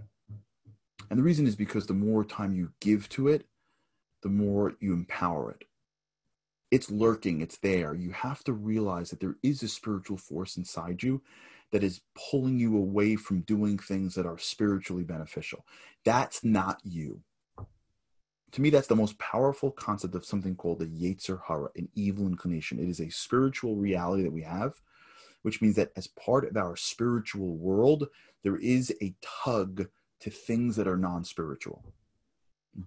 And 1.10 1.18
the 1.18 1.24
reason 1.24 1.48
is 1.48 1.56
because 1.56 1.86
the 1.86 1.94
more 1.94 2.26
time 2.26 2.54
you 2.54 2.74
give 2.82 3.08
to 3.10 3.30
it, 3.30 3.46
the 4.22 4.28
more 4.28 4.74
you 4.82 4.92
empower 4.92 5.52
it. 5.52 5.64
It's 6.72 6.90
lurking, 6.92 7.42
it's 7.42 7.58
there. 7.58 7.94
You 7.94 8.12
have 8.12 8.44
to 8.46 8.54
realize 8.54 9.10
that 9.10 9.20
there 9.20 9.38
is 9.44 9.64
a 9.64 9.68
spiritual 9.68 10.18
force 10.18 10.58
inside 10.58 11.04
you 11.04 11.22
that 11.72 11.84
is 11.84 12.02
pulling 12.32 12.60
you 12.60 12.78
away 12.78 13.16
from 13.16 13.42
doing 13.42 13.78
things 13.78 14.16
that 14.16 14.26
are 14.26 14.38
spiritually 14.38 15.04
beneficial. 15.04 15.66
That's 16.04 16.44
not 16.44 16.80
you 16.84 17.22
to 18.56 18.62
me, 18.62 18.70
that's 18.70 18.88
the 18.88 18.96
most 18.96 19.20
powerful 19.20 19.70
concept 19.70 20.16
of 20.16 20.24
something 20.24 20.56
called 20.56 20.80
the 20.80 20.86
Yetzer 20.86 21.42
Hara, 21.46 21.68
an 21.76 21.90
evil 21.94 22.26
inclination. 22.26 22.80
It 22.80 22.88
is 22.88 23.02
a 23.02 23.10
spiritual 23.10 23.76
reality 23.76 24.24
that 24.24 24.32
we 24.32 24.44
have, 24.44 24.76
which 25.42 25.62
means 25.62 25.76
that 25.76 25.92
as 25.98 26.08
part 26.08 26.48
of 26.48 26.56
our 26.56 26.78
spiritual 26.78 27.58
world, 27.58 28.08
there 28.44 28.56
is 28.56 28.96
a 29.02 29.14
tug 29.44 29.88
to 30.22 30.30
things 30.30 30.78
that 30.78 30.88
are 30.88 30.96
non-spiritual, 30.96 31.84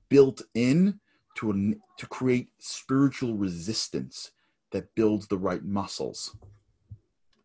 built 0.08 0.40
in 0.54 1.00
to 1.38 1.74
to 1.96 2.06
create 2.06 2.48
spiritual 2.58 3.34
resistance 3.34 4.32
that 4.72 4.94
builds 4.94 5.28
the 5.28 5.38
right 5.38 5.64
muscles. 5.64 6.36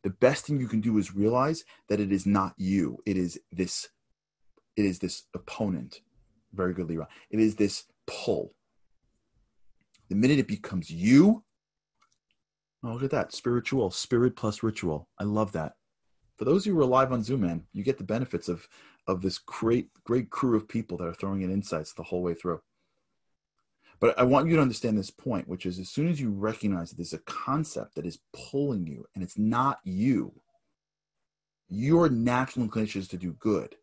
The 0.03 0.09
best 0.09 0.45
thing 0.45 0.59
you 0.59 0.67
can 0.67 0.81
do 0.81 0.97
is 0.97 1.15
realize 1.15 1.63
that 1.87 1.99
it 1.99 2.11
is 2.11 2.25
not 2.25 2.53
you. 2.57 2.97
It 3.05 3.17
is 3.17 3.39
this. 3.51 3.89
It 4.75 4.85
is 4.85 4.99
this 4.99 5.23
opponent. 5.33 6.01
Very 6.53 6.73
good, 6.73 6.89
Leroy. 6.89 7.05
It 7.29 7.39
is 7.39 7.55
this 7.55 7.85
pull. 8.05 8.53
The 10.09 10.15
minute 10.15 10.39
it 10.39 10.47
becomes 10.47 10.89
you, 10.89 11.43
oh, 12.83 12.93
look 12.93 13.03
at 13.03 13.11
that 13.11 13.33
spiritual, 13.33 13.91
spirit 13.91 14.35
plus 14.35 14.61
ritual. 14.61 15.07
I 15.17 15.23
love 15.23 15.53
that. 15.53 15.75
For 16.37 16.45
those 16.45 16.65
who 16.65 16.77
are 16.79 16.85
live 16.85 17.13
on 17.13 17.23
Zoom, 17.23 17.41
man, 17.41 17.63
you 17.71 17.83
get 17.83 17.97
the 17.97 18.03
benefits 18.03 18.49
of 18.49 18.67
of 19.07 19.21
this 19.21 19.37
great 19.37 19.89
great 20.03 20.29
crew 20.29 20.57
of 20.57 20.67
people 20.67 20.97
that 20.97 21.07
are 21.07 21.13
throwing 21.13 21.41
in 21.41 21.51
insights 21.51 21.93
the 21.93 22.03
whole 22.03 22.23
way 22.23 22.33
through. 22.33 22.61
But 23.99 24.17
I 24.19 24.23
want 24.23 24.49
you 24.49 24.55
to 24.55 24.61
understand 24.61 24.97
this 24.97 25.11
point, 25.11 25.47
which 25.47 25.65
is 25.65 25.79
as 25.79 25.89
soon 25.89 26.09
as 26.09 26.19
you 26.19 26.31
recognize 26.31 26.89
that 26.89 26.97
there's 26.97 27.13
a 27.13 27.19
concept 27.19 27.95
that 27.95 28.05
is 28.05 28.19
pulling 28.33 28.85
you 28.85 29.05
and 29.13 29.23
it's 29.23 29.37
not 29.37 29.79
you, 29.83 30.33
your 31.69 32.09
natural 32.09 32.63
inclination 32.63 33.01
is 33.01 33.07
to 33.09 33.17
do 33.17 33.33
good. 33.33 33.75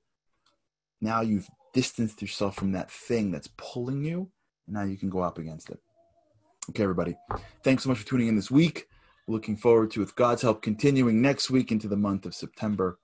Now 1.01 1.23
you've 1.23 1.49
distanced 1.73 2.21
yourself 2.21 2.57
from 2.57 2.73
that 2.73 2.91
thing 2.91 3.31
that's 3.31 3.49
pulling 3.57 4.05
you, 4.05 4.31
and 4.67 4.77
now 4.77 4.83
you 4.83 4.97
can 4.97 5.11
go 5.11 5.21
up 5.21 5.39
against 5.39 5.71
it. 5.71 5.81
Okay, 6.69 6.83
everybody. 6.83 7.17
Thanks 7.65 7.85
so 7.85 7.89
much 7.89 7.99
for 7.99 8.07
tuning 8.07 8.29
in 8.29 8.37
this 8.37 8.51
week. 8.51 8.87
Looking 9.27 9.57
forward 9.57 9.91
to, 9.93 10.01
with 10.01 10.17
God's 10.17 10.43
help, 10.43 10.63
continuing 10.63 11.23
next 11.23 11.51
week 11.51 11.73
into 11.73 11.89
the 11.89 11.97
month 11.97 12.27
of 12.27 12.35
September. 12.35 12.99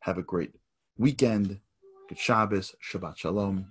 Have 0.00 0.18
a 0.18 0.22
great 0.22 0.52
weekend. 0.98 1.60
Good 2.08 2.18
Shabbos, 2.18 2.74
Shabbat 2.82 3.16
Shalom. 3.16 3.66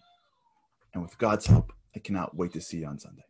And 0.93 1.03
with 1.03 1.17
God's 1.17 1.45
help, 1.45 1.73
I 1.95 1.99
cannot 1.99 2.35
wait 2.35 2.53
to 2.53 2.61
see 2.61 2.79
you 2.79 2.87
on 2.87 2.99
Sunday. 2.99 3.23